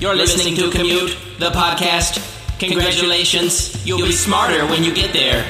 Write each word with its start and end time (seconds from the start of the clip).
You're 0.00 0.14
listening 0.14 0.54
to 0.56 0.70
Commute, 0.70 1.16
the 1.38 1.50
podcast. 1.50 2.20
Congratulations, 2.58 3.84
you'll 3.86 3.98
be 4.04 4.12
smarter 4.12 4.64
when 4.66 4.84
you 4.84 4.94
get 4.94 5.12
there. 5.12 5.42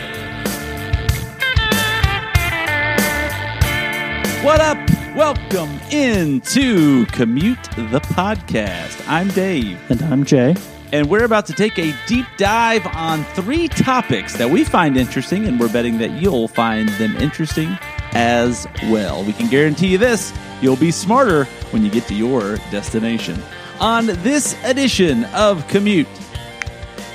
What 4.44 4.60
up? 4.60 4.78
Welcome 5.16 5.70
into 5.90 7.06
Commute 7.06 7.62
the 7.76 8.00
Podcast. 8.00 9.02
I'm 9.08 9.28
Dave, 9.28 9.78
And 9.90 10.02
I'm 10.02 10.24
Jay. 10.24 10.54
and 10.92 11.08
we're 11.08 11.24
about 11.24 11.46
to 11.46 11.52
take 11.52 11.78
a 11.78 11.94
deep 12.06 12.26
dive 12.36 12.86
on 12.88 13.24
three 13.34 13.68
topics 13.68 14.36
that 14.36 14.50
we 14.50 14.64
find 14.64 14.96
interesting, 14.96 15.46
and 15.46 15.58
we're 15.58 15.72
betting 15.72 15.98
that 15.98 16.10
you'll 16.12 16.48
find 16.48 16.88
them 16.90 17.16
interesting 17.16 17.76
as 18.12 18.66
well. 18.84 19.24
We 19.24 19.32
can 19.32 19.48
guarantee 19.48 19.88
you 19.88 19.98
this 19.98 20.32
you'll 20.60 20.76
be 20.76 20.90
smarter 20.92 21.44
when 21.72 21.84
you 21.84 21.90
get 21.90 22.06
to 22.08 22.14
your 22.14 22.56
destination. 22.70 23.42
On 23.80 24.06
this 24.06 24.56
edition 24.64 25.24
of 25.26 25.66
Commute, 25.68 26.06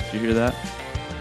did 0.04 0.14
you 0.14 0.20
hear 0.20 0.34
that? 0.34 0.54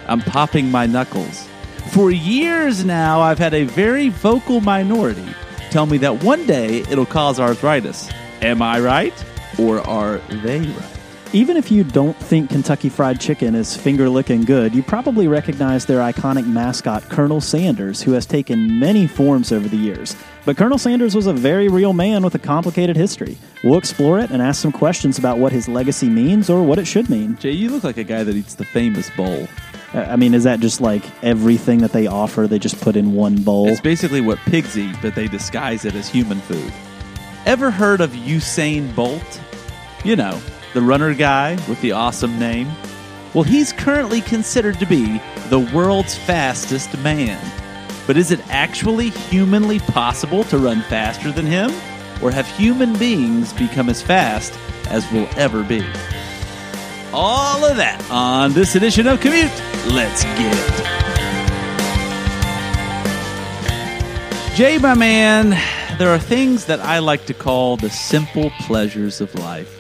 I'm 0.08 0.22
popping 0.22 0.70
my 0.70 0.86
knuckles. 0.86 1.48
For 1.92 2.12
years 2.12 2.84
now, 2.84 3.22
I've 3.22 3.40
had 3.40 3.54
a 3.54 3.64
very 3.64 4.10
vocal 4.10 4.62
minority 4.62 5.28
tell 5.72 5.86
me 5.86 5.98
that 6.00 6.24
one 6.24 6.46
day 6.46 6.80
it'll 6.90 7.06
cause 7.06 7.40
arthritis. 7.40 8.10
Am 8.42 8.62
I 8.62 8.80
right? 8.80 9.14
Or 9.58 9.80
are 9.88 10.18
they 10.30 10.60
right? 10.60 10.99
Even 11.32 11.58
if 11.58 11.72
you 11.72 11.84
don't 11.84 12.18
think 12.18 12.50
Kentucky 12.50 12.90
Fried 12.90 13.22
Chicken 13.22 13.54
is 13.54 13.78
finger 13.78 14.10
licking 14.10 14.46
good, 14.46 14.74
you 14.74 14.82
probably 14.82 15.28
recognize 15.28 15.86
their 15.86 16.00
iconic 16.00 16.48
mascot, 16.48 17.04
Colonel 17.04 17.40
Sanders, 17.40 18.02
who 18.02 18.14
has 18.14 18.26
taken 18.26 18.80
many 18.80 19.06
forms 19.06 19.52
over 19.52 19.68
the 19.68 19.78
years. 19.78 20.16
But 20.44 20.58
Colonel 20.58 20.80
Sanders 20.80 21.14
was 21.14 21.28
a 21.28 21.34
very 21.34 21.68
real 21.68 21.94
man 21.94 22.24
with 22.24 22.34
a 22.34 22.40
complicated 22.40 22.98
history. 22.98 23.38
We'll 23.64 23.78
explore 23.78 24.18
it 24.18 24.32
and 24.32 24.42
ask 24.42 24.60
some 24.60 24.72
questions 24.72 25.20
about 25.20 25.38
what 25.38 25.52
his 25.52 25.68
legacy 25.68 26.10
means 26.10 26.50
or 26.50 26.64
what 26.64 26.80
it 26.80 26.86
should 26.86 27.12
mean. 27.12 27.38
Jay, 27.38 27.52
you 27.52 27.70
look 27.70 27.84
like 27.84 27.98
a 27.98 28.04
guy 28.04 28.24
that 28.24 28.36
eats 28.36 28.56
the 28.56 28.66
famous 28.66 29.12
bowl. 29.12 29.48
I 29.94 30.16
mean, 30.16 30.34
is 30.34 30.46
that 30.46 30.62
just 30.62 30.82
like 30.82 31.04
everything 31.24 31.78
that 31.80 31.92
they 31.92 32.08
offer, 32.08 32.48
they 32.48 32.58
just 32.58 32.82
put 32.82 32.96
in 32.96 33.14
one 33.14 33.44
bowl? 33.44 33.68
It's 33.68 33.82
basically 33.82 34.22
what 34.22 34.40
pigs 34.40 34.76
eat, 34.76 34.96
but 35.00 35.14
they 35.14 35.28
disguise 35.28 35.86
it 35.86 35.94
as 35.94 36.10
human 36.10 36.40
food. 36.42 36.74
Ever 37.46 37.70
heard 37.70 38.02
of 38.02 38.14
Usain 38.14 38.96
Bolt? 38.96 39.42
You 40.04 40.16
know, 40.16 40.42
the 40.74 40.82
runner 40.82 41.14
guy 41.14 41.54
with 41.68 41.82
the 41.82 41.92
awesome 41.92 42.38
name. 42.40 42.70
Well, 43.34 43.44
he's 43.44 43.74
currently 43.74 44.22
considered 44.22 44.80
to 44.80 44.86
be 44.86 45.22
the 45.50 45.60
world's 45.74 46.16
fastest 46.16 46.98
man. 47.00 47.40
But 48.08 48.18
is 48.18 48.32
it 48.32 48.40
actually 48.50 49.10
humanly 49.10 49.80
possible 49.80 50.44
to 50.46 50.58
run 50.58 50.82
faster 50.84 51.32
than 51.32 51.46
him? 51.46 51.72
Or 52.22 52.32
have 52.32 52.48
human 52.48 52.98
beings 52.98 53.54
become 53.54 53.90
as 53.90 54.02
fast 54.02 54.58
as 54.90 55.10
we'll 55.12 55.30
ever 55.38 55.64
be? 55.64 55.86
All 57.14 57.64
of 57.64 57.78
that 57.78 58.04
on 58.12 58.54
this 58.54 58.76
edition 58.76 59.08
of 59.08 59.20
Commute. 59.22 59.52
Let's 59.88 60.24
get 60.24 60.54
it. 60.54 60.86
Jay, 64.56 64.78
my 64.78 64.94
man, 64.94 65.52
there 65.98 66.10
are 66.10 66.20
things 66.20 66.66
that 66.66 66.80
I 66.82 67.00
like 67.00 67.26
to 67.28 67.34
call 67.34 67.78
the 67.78 67.90
simple 67.90 68.50
pleasures 68.60 69.22
of 69.22 69.34
life. 69.36 69.79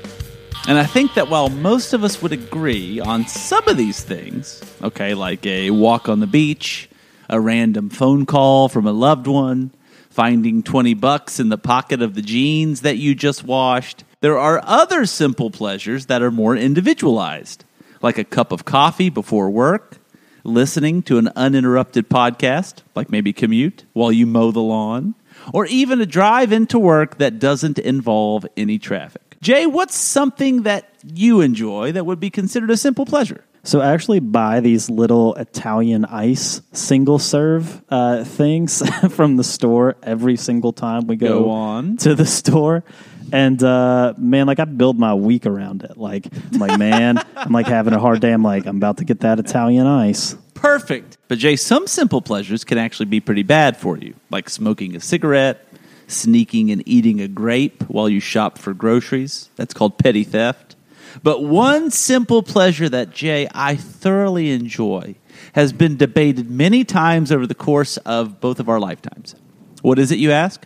And 0.68 0.78
I 0.78 0.84
think 0.86 1.16
that 1.16 1.30
while 1.30 1.50
most 1.50 1.94
of 1.94 2.04
us 2.04 2.22
would 2.22 2.32
agree 2.32 3.00
on 3.00 3.26
some 3.26 3.68
of 3.68 3.78
these 3.78 4.02
things, 4.02 4.62
okay, 4.84 5.14
like 5.14 5.46
a 5.46 5.72
walk 5.72 6.08
on 6.08 6.20
the 6.20 6.28
beach, 6.28 6.90
a 7.28 7.40
random 7.40 7.90
phone 7.90 8.26
call 8.26 8.70
from 8.70 8.86
a 8.86 8.92
loved 8.92 9.26
one, 9.26 9.72
finding 10.10 10.62
20 10.62 10.94
bucks 10.96 11.40
in 11.40 11.50
the 11.50 11.58
pocket 11.58 12.02
of 12.02 12.14
the 12.14 12.22
jeans 12.22 12.82
that 12.82 12.98
you 12.98 13.16
just 13.16 13.44
washed, 13.44 14.04
there 14.22 14.38
are 14.38 14.62
other 14.66 15.06
simple 15.06 15.50
pleasures 15.50 16.08
that 16.08 16.22
are 16.22 16.32
more 16.32 16.56
individualized, 16.56 17.64
like 18.02 18.18
a 18.18 18.24
cup 18.24 18.52
of 18.52 18.66
coffee 18.66 19.10
before 19.10 19.50
work, 19.50 19.98
listening 20.44 21.02
to 21.04 21.18
an 21.18 21.30
uninterrupted 21.36 22.10
podcast, 22.10 22.82
like 22.96 23.10
maybe 23.10 23.34
commute 23.34 23.86
while 23.94 24.12
you 24.12 24.26
mow 24.26 24.52
the 24.52 24.60
lawn, 24.60 25.16
or 25.54 25.66
even 25.68 26.02
a 26.02 26.06
drive 26.06 26.52
into 26.52 26.78
work 26.78 27.18
that 27.18 27.40
doesn't 27.40 27.80
involve 27.80 28.46
any 28.58 28.78
traffic. 28.78 29.29
Jay, 29.42 29.66
what's 29.66 29.96
something 29.96 30.64
that 30.64 30.90
you 31.06 31.42
enjoy 31.42 31.92
that 31.94 32.06
would 32.06 32.20
be 32.20 32.30
considered 32.30 32.70
a 32.72 32.78
simple 32.78 33.06
pleasure? 33.06 33.44
So 33.64 33.82
I 33.82 33.94
actually 33.94 34.20
buy 34.20 34.60
these 34.62 34.90
little 34.90 35.36
Italian 35.36 36.06
ice 36.06 36.62
single 36.72 37.20
serve 37.20 37.82
uh, 37.90 38.24
things 38.24 38.82
from 39.12 39.38
the 39.38 39.44
store 39.44 39.96
every 40.02 40.38
single 40.38 40.74
time 40.74 41.08
we 41.08 41.16
go, 41.16 41.44
Go 41.44 41.50
on. 41.52 41.98
to 41.98 42.16
the 42.16 42.26
store. 42.40 42.84
And 43.32 43.62
uh, 43.64 44.14
man, 44.18 44.48
like 44.48 44.60
I 44.60 44.66
build 44.66 44.98
my 44.98 45.14
week 45.14 45.46
around 45.46 45.84
it. 45.84 45.98
Like, 45.98 46.28
I'm 46.54 46.60
like, 46.60 46.80
man, 46.80 47.20
I'm 47.36 47.52
like 47.52 47.68
having 47.68 47.94
a 47.94 48.00
hard 48.00 48.22
day. 48.22 48.32
I'm 48.32 48.44
like, 48.44 48.66
I'm 48.66 48.78
about 48.78 48.98
to 48.98 49.06
get 49.06 49.20
that 49.20 49.40
Italian 49.40 49.86
ice. 49.86 50.36
Perfect. 50.56 51.18
But 51.28 51.38
Jay, 51.38 51.56
some 51.56 51.86
simple 51.86 52.22
pleasures 52.22 52.64
can 52.64 52.78
actually 52.78 53.06
be 53.06 53.20
pretty 53.20 53.44
bad 53.44 53.78
for 53.78 53.98
you, 53.98 54.16
like 54.32 54.50
smoking 54.50 54.96
a 54.96 55.00
cigarette, 55.00 55.66
sneaking 56.10 56.72
and 56.72 56.84
eating 56.88 57.22
a 57.22 57.28
grape 57.28 57.84
while 57.84 58.10
you 58.10 58.20
shop 58.20 58.58
for 58.58 58.74
groceries. 58.74 59.50
That's 59.56 59.74
called 59.74 59.98
petty 59.98 60.24
theft. 60.24 60.76
But 61.24 61.44
one 61.44 61.92
simple 61.92 62.44
pleasure 62.44 62.90
that 62.90 63.12
Jay 63.12 63.48
I 63.54 63.76
thoroughly 63.76 64.52
enjoy 64.52 65.16
has 65.54 65.74
been 65.74 65.98
debated 65.98 66.50
many 66.50 66.84
times 66.84 67.32
over 67.32 67.48
the 67.48 67.56
course 67.56 67.98
of 67.98 68.40
both 68.40 68.60
of 68.60 68.70
our 68.70 68.80
lifetimes. 68.80 69.36
What 69.82 70.00
is 70.00 70.12
it, 70.12 70.20
you 70.20 70.32
ask? 70.32 70.66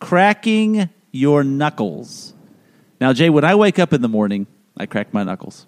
Cracking 0.00 0.90
your 1.10 1.44
knuckles. 1.44 2.34
Now, 3.00 3.12
Jay, 3.12 3.30
when 3.30 3.44
I 3.44 3.54
wake 3.54 3.78
up 3.78 3.92
in 3.92 4.02
the 4.02 4.08
morning, 4.08 4.46
I 4.76 4.86
crack 4.86 5.14
my 5.14 5.22
knuckles. 5.22 5.66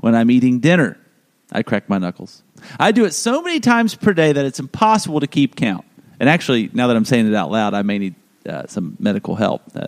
When 0.00 0.14
I'm 0.14 0.30
eating 0.30 0.60
dinner, 0.60 0.98
I 1.52 1.62
crack 1.62 1.88
my 1.88 1.98
knuckles. 1.98 2.42
I 2.78 2.92
do 2.92 3.04
it 3.04 3.12
so 3.12 3.42
many 3.42 3.60
times 3.60 3.94
per 3.94 4.12
day 4.12 4.32
that 4.32 4.44
it's 4.44 4.60
impossible 4.60 5.20
to 5.20 5.26
keep 5.26 5.56
count. 5.56 5.84
And 6.20 6.28
actually, 6.28 6.70
now 6.72 6.86
that 6.86 6.96
I'm 6.96 7.04
saying 7.04 7.26
it 7.26 7.34
out 7.34 7.50
loud, 7.50 7.74
I 7.74 7.82
may 7.82 7.98
need 7.98 8.14
uh, 8.50 8.66
some 8.66 8.96
medical 8.98 9.36
help. 9.36 9.62
Uh, 9.74 9.86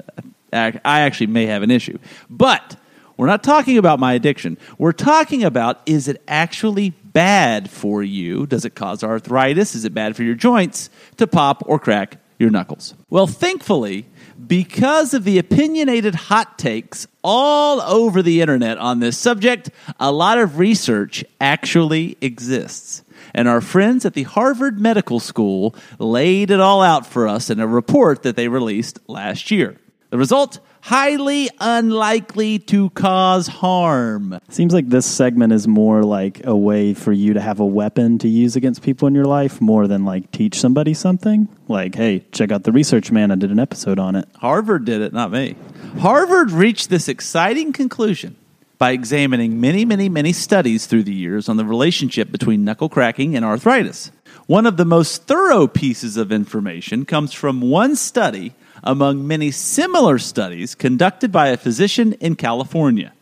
I 0.52 0.80
I 0.84 1.00
actually 1.00 1.28
may 1.28 1.46
have 1.46 1.62
an 1.62 1.70
issue. 1.70 1.98
But 2.30 2.76
we're 3.16 3.26
not 3.26 3.42
talking 3.42 3.78
about 3.78 3.98
my 3.98 4.14
addiction. 4.14 4.58
We're 4.78 4.92
talking 4.92 5.44
about 5.44 5.80
is 5.86 6.08
it 6.08 6.22
actually 6.26 6.90
bad 6.90 7.70
for 7.70 8.02
you? 8.02 8.46
Does 8.46 8.64
it 8.64 8.74
cause 8.74 9.04
arthritis? 9.04 9.74
Is 9.74 9.84
it 9.84 9.94
bad 9.94 10.16
for 10.16 10.22
your 10.22 10.34
joints 10.34 10.90
to 11.18 11.26
pop 11.26 11.62
or 11.66 11.78
crack 11.78 12.18
your 12.38 12.50
knuckles? 12.50 12.94
Well, 13.10 13.26
thankfully, 13.26 14.06
because 14.46 15.14
of 15.14 15.24
the 15.24 15.38
opinionated 15.38 16.14
hot 16.14 16.58
takes 16.58 17.06
all 17.22 17.80
over 17.82 18.22
the 18.22 18.40
internet 18.40 18.78
on 18.78 19.00
this 19.00 19.16
subject, 19.16 19.70
a 20.00 20.10
lot 20.10 20.38
of 20.38 20.58
research 20.58 21.24
actually 21.40 22.16
exists. 22.20 23.04
And 23.34 23.48
our 23.48 23.60
friends 23.60 24.04
at 24.04 24.14
the 24.14 24.24
Harvard 24.24 24.80
Medical 24.80 25.20
School 25.20 25.74
laid 25.98 26.50
it 26.50 26.60
all 26.60 26.82
out 26.82 27.06
for 27.06 27.28
us 27.28 27.50
in 27.50 27.60
a 27.60 27.66
report 27.66 28.22
that 28.22 28.36
they 28.36 28.48
released 28.48 28.98
last 29.08 29.50
year. 29.50 29.76
The 30.10 30.18
result 30.18 30.60
highly 30.82 31.48
unlikely 31.60 32.58
to 32.58 32.90
cause 32.90 33.46
harm. 33.46 34.38
Seems 34.48 34.74
like 34.74 34.88
this 34.88 35.06
segment 35.06 35.52
is 35.52 35.66
more 35.66 36.02
like 36.02 36.44
a 36.44 36.56
way 36.56 36.92
for 36.92 37.12
you 37.12 37.34
to 37.34 37.40
have 37.40 37.60
a 37.60 37.66
weapon 37.66 38.18
to 38.18 38.28
use 38.28 38.56
against 38.56 38.82
people 38.82 39.08
in 39.08 39.14
your 39.14 39.24
life 39.24 39.60
more 39.60 39.86
than 39.86 40.04
like 40.04 40.30
teach 40.32 40.56
somebody 40.56 40.92
something. 40.92 41.48
Like, 41.68 41.94
hey, 41.94 42.26
check 42.32 42.50
out 42.50 42.64
the 42.64 42.72
research 42.72 43.12
man. 43.12 43.30
I 43.30 43.36
did 43.36 43.52
an 43.52 43.60
episode 43.60 43.98
on 43.98 44.16
it. 44.16 44.28
Harvard 44.36 44.84
did 44.84 45.00
it, 45.00 45.12
not 45.12 45.30
me. 45.30 45.56
Harvard 45.98 46.50
reached 46.50 46.90
this 46.90 47.08
exciting 47.08 47.72
conclusion 47.72 48.36
by 48.82 48.90
examining 48.90 49.60
many, 49.60 49.84
many, 49.84 50.08
many 50.08 50.32
studies 50.32 50.86
through 50.86 51.04
the 51.04 51.14
years 51.14 51.48
on 51.48 51.56
the 51.56 51.64
relationship 51.64 52.32
between 52.32 52.64
knuckle 52.64 52.88
cracking 52.88 53.36
and 53.36 53.44
arthritis. 53.44 54.10
One 54.48 54.66
of 54.66 54.76
the 54.76 54.84
most 54.84 55.28
thorough 55.28 55.68
pieces 55.68 56.16
of 56.16 56.32
information 56.32 57.04
comes 57.04 57.32
from 57.32 57.60
one 57.60 57.94
study 57.94 58.56
among 58.82 59.24
many 59.24 59.52
similar 59.52 60.18
studies 60.18 60.74
conducted 60.74 61.30
by 61.30 61.50
a 61.50 61.56
physician 61.56 62.14
in 62.14 62.34
California. 62.34 63.12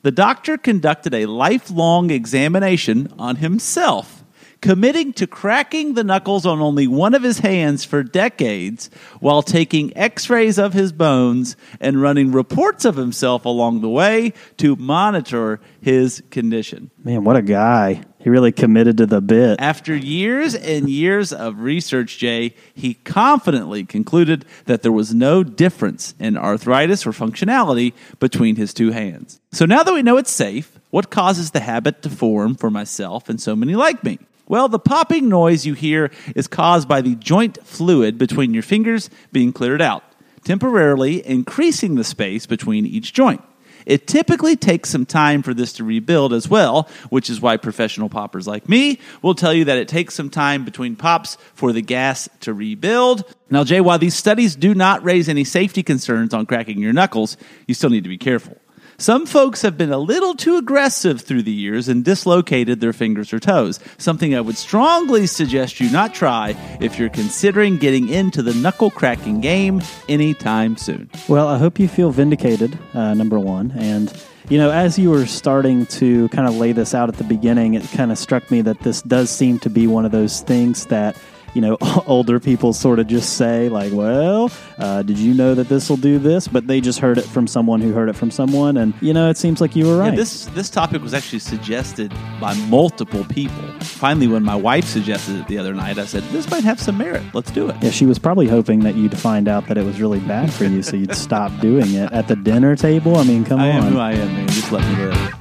The 0.00 0.10
doctor 0.10 0.56
conducted 0.56 1.12
a 1.12 1.26
lifelong 1.26 2.10
examination 2.10 3.12
on 3.18 3.36
himself 3.36 4.19
committing 4.60 5.12
to 5.14 5.26
cracking 5.26 5.94
the 5.94 6.04
knuckles 6.04 6.44
on 6.44 6.60
only 6.60 6.86
one 6.86 7.14
of 7.14 7.22
his 7.22 7.38
hands 7.38 7.84
for 7.84 8.02
decades 8.02 8.90
while 9.20 9.42
taking 9.42 9.96
x 9.96 10.28
rays 10.28 10.58
of 10.58 10.72
his 10.72 10.92
bones 10.92 11.56
and 11.80 12.00
running 12.00 12.32
reports 12.32 12.84
of 12.84 12.96
himself 12.96 13.44
along 13.44 13.80
the 13.80 13.88
way 13.88 14.32
to 14.56 14.76
monitor 14.76 15.60
his 15.80 16.22
condition. 16.30 16.90
Man, 17.02 17.24
what 17.24 17.36
a 17.36 17.42
guy. 17.42 18.02
He 18.18 18.28
really 18.28 18.52
committed 18.52 18.98
to 18.98 19.06
the 19.06 19.22
bit. 19.22 19.58
After 19.60 19.96
years 19.96 20.54
and 20.54 20.90
years 20.90 21.32
of 21.32 21.60
research, 21.60 22.18
Jay, 22.18 22.54
he 22.74 22.94
confidently 22.94 23.84
concluded 23.84 24.44
that 24.66 24.82
there 24.82 24.92
was 24.92 25.14
no 25.14 25.42
difference 25.42 26.14
in 26.18 26.36
arthritis 26.36 27.06
or 27.06 27.12
functionality 27.12 27.94
between 28.18 28.56
his 28.56 28.74
two 28.74 28.90
hands. 28.90 29.40
So 29.52 29.64
now 29.64 29.82
that 29.82 29.94
we 29.94 30.02
know 30.02 30.18
it's 30.18 30.30
safe, 30.30 30.78
what 30.90 31.08
causes 31.08 31.52
the 31.52 31.60
habit 31.60 32.02
to 32.02 32.10
form 32.10 32.56
for 32.56 32.70
myself 32.70 33.30
and 33.30 33.40
so 33.40 33.56
many 33.56 33.74
like 33.74 34.04
me? 34.04 34.18
Well, 34.50 34.66
the 34.68 34.80
popping 34.80 35.28
noise 35.28 35.64
you 35.64 35.74
hear 35.74 36.10
is 36.34 36.48
caused 36.48 36.88
by 36.88 37.02
the 37.02 37.14
joint 37.14 37.64
fluid 37.64 38.18
between 38.18 38.52
your 38.52 38.64
fingers 38.64 39.08
being 39.30 39.52
cleared 39.52 39.80
out, 39.80 40.02
temporarily 40.42 41.24
increasing 41.24 41.94
the 41.94 42.02
space 42.02 42.46
between 42.46 42.84
each 42.84 43.12
joint. 43.12 43.44
It 43.86 44.08
typically 44.08 44.56
takes 44.56 44.90
some 44.90 45.06
time 45.06 45.42
for 45.44 45.54
this 45.54 45.74
to 45.74 45.84
rebuild 45.84 46.32
as 46.32 46.48
well, 46.48 46.88
which 47.10 47.30
is 47.30 47.40
why 47.40 47.58
professional 47.58 48.08
poppers 48.08 48.48
like 48.48 48.68
me 48.68 48.98
will 49.22 49.36
tell 49.36 49.54
you 49.54 49.66
that 49.66 49.78
it 49.78 49.86
takes 49.86 50.14
some 50.14 50.30
time 50.30 50.64
between 50.64 50.96
pops 50.96 51.36
for 51.54 51.72
the 51.72 51.80
gas 51.80 52.28
to 52.40 52.52
rebuild. 52.52 53.22
Now, 53.50 53.62
Jay, 53.62 53.80
while 53.80 54.00
these 54.00 54.16
studies 54.16 54.56
do 54.56 54.74
not 54.74 55.04
raise 55.04 55.28
any 55.28 55.44
safety 55.44 55.84
concerns 55.84 56.34
on 56.34 56.44
cracking 56.44 56.80
your 56.80 56.92
knuckles, 56.92 57.36
you 57.68 57.74
still 57.74 57.90
need 57.90 58.02
to 58.02 58.10
be 58.10 58.18
careful. 58.18 58.56
Some 59.00 59.24
folks 59.24 59.62
have 59.62 59.78
been 59.78 59.92
a 59.92 59.96
little 59.96 60.34
too 60.34 60.58
aggressive 60.58 61.22
through 61.22 61.44
the 61.44 61.50
years 61.50 61.88
and 61.88 62.04
dislocated 62.04 62.80
their 62.80 62.92
fingers 62.92 63.32
or 63.32 63.40
toes, 63.40 63.80
something 63.96 64.34
I 64.34 64.42
would 64.42 64.58
strongly 64.58 65.26
suggest 65.26 65.80
you 65.80 65.90
not 65.90 66.12
try 66.12 66.54
if 66.82 66.98
you're 66.98 67.08
considering 67.08 67.78
getting 67.78 68.10
into 68.10 68.42
the 68.42 68.52
knuckle 68.52 68.90
cracking 68.90 69.40
game 69.40 69.80
anytime 70.10 70.76
soon. 70.76 71.08
Well, 71.30 71.48
I 71.48 71.56
hope 71.56 71.78
you 71.78 71.88
feel 71.88 72.10
vindicated, 72.10 72.78
uh, 72.92 73.14
number 73.14 73.38
one. 73.38 73.70
And, 73.70 74.12
you 74.50 74.58
know, 74.58 74.70
as 74.70 74.98
you 74.98 75.08
were 75.08 75.24
starting 75.24 75.86
to 75.86 76.28
kind 76.28 76.46
of 76.46 76.56
lay 76.56 76.72
this 76.72 76.94
out 76.94 77.08
at 77.08 77.16
the 77.16 77.24
beginning, 77.24 77.72
it 77.72 77.90
kind 77.92 78.12
of 78.12 78.18
struck 78.18 78.50
me 78.50 78.60
that 78.60 78.80
this 78.80 79.00
does 79.00 79.30
seem 79.30 79.58
to 79.60 79.70
be 79.70 79.86
one 79.86 80.04
of 80.04 80.12
those 80.12 80.42
things 80.42 80.84
that 80.86 81.16
you 81.54 81.60
know, 81.60 81.76
older 82.06 82.40
people 82.40 82.72
sort 82.72 82.98
of 82.98 83.06
just 83.06 83.36
say, 83.36 83.68
like, 83.68 83.92
well, 83.92 84.50
uh, 84.78 85.02
did 85.02 85.18
you 85.18 85.34
know 85.34 85.54
that 85.54 85.68
this 85.68 85.88
will 85.88 85.96
do 85.96 86.18
this? 86.18 86.48
But 86.48 86.66
they 86.66 86.80
just 86.80 86.98
heard 86.98 87.18
it 87.18 87.24
from 87.24 87.46
someone 87.46 87.80
who 87.80 87.92
heard 87.92 88.08
it 88.08 88.16
from 88.16 88.30
someone. 88.30 88.76
And, 88.76 88.94
you 89.00 89.12
know, 89.12 89.30
it 89.30 89.36
seems 89.36 89.60
like 89.60 89.76
you 89.76 89.86
were 89.86 89.98
right. 89.98 90.10
Yeah, 90.10 90.16
this, 90.16 90.46
this 90.46 90.70
topic 90.70 91.02
was 91.02 91.14
actually 91.14 91.40
suggested 91.40 92.12
by 92.40 92.54
multiple 92.68 93.24
people. 93.24 93.62
Finally, 93.80 94.28
when 94.28 94.42
my 94.42 94.56
wife 94.56 94.84
suggested 94.84 95.36
it 95.40 95.48
the 95.48 95.58
other 95.58 95.74
night, 95.74 95.98
I 95.98 96.06
said, 96.06 96.22
this 96.24 96.50
might 96.50 96.64
have 96.64 96.80
some 96.80 96.98
merit. 96.98 97.22
Let's 97.34 97.50
do 97.50 97.68
it. 97.68 97.76
Yeah, 97.82 97.90
she 97.90 98.06
was 98.06 98.18
probably 98.18 98.48
hoping 98.48 98.80
that 98.80 98.94
you'd 98.94 99.16
find 99.16 99.48
out 99.48 99.66
that 99.68 99.78
it 99.78 99.84
was 99.84 100.00
really 100.00 100.20
bad 100.20 100.52
for 100.52 100.64
you 100.64 100.82
so 100.82 100.96
you'd 100.96 101.14
stop 101.14 101.58
doing 101.60 101.92
it 101.94 102.12
at 102.12 102.28
the 102.28 102.36
dinner 102.36 102.76
table. 102.76 103.16
I 103.16 103.24
mean, 103.24 103.44
come 103.44 103.60
I 103.60 103.70
on. 103.70 103.84
am 103.86 103.92
who 103.92 103.98
I 103.98 104.12
am, 104.12 104.28
man. 104.34 104.48
Just 104.48 104.72
let 104.72 104.86
me 104.88 105.04
live. 105.04 105.39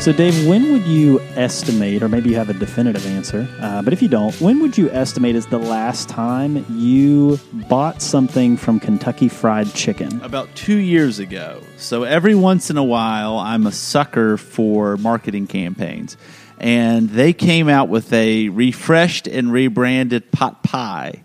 So, 0.00 0.12
Dave, 0.12 0.46
when 0.46 0.72
would 0.72 0.86
you 0.86 1.20
estimate, 1.34 2.02
or 2.04 2.08
maybe 2.08 2.30
you 2.30 2.36
have 2.36 2.48
a 2.48 2.54
definitive 2.54 3.04
answer, 3.04 3.48
uh, 3.60 3.82
but 3.82 3.92
if 3.92 4.00
you 4.00 4.06
don't, 4.08 4.32
when 4.40 4.60
would 4.60 4.78
you 4.78 4.88
estimate 4.90 5.34
is 5.34 5.46
the 5.46 5.58
last 5.58 6.08
time 6.08 6.64
you 6.70 7.38
bought 7.68 8.00
something 8.00 8.56
from 8.56 8.78
Kentucky 8.78 9.28
Fried 9.28 9.74
Chicken? 9.74 10.20
About 10.22 10.54
two 10.54 10.76
years 10.76 11.18
ago. 11.18 11.60
So 11.76 12.04
every 12.04 12.36
once 12.36 12.70
in 12.70 12.78
a 12.78 12.84
while, 12.84 13.38
I'm 13.38 13.66
a 13.66 13.72
sucker 13.72 14.36
for 14.36 14.96
marketing 14.96 15.48
campaigns. 15.48 16.16
And 16.58 17.10
they 17.10 17.32
came 17.32 17.68
out 17.68 17.88
with 17.88 18.12
a 18.12 18.48
refreshed 18.50 19.26
and 19.26 19.52
rebranded 19.52 20.30
pot 20.30 20.62
pie. 20.62 21.24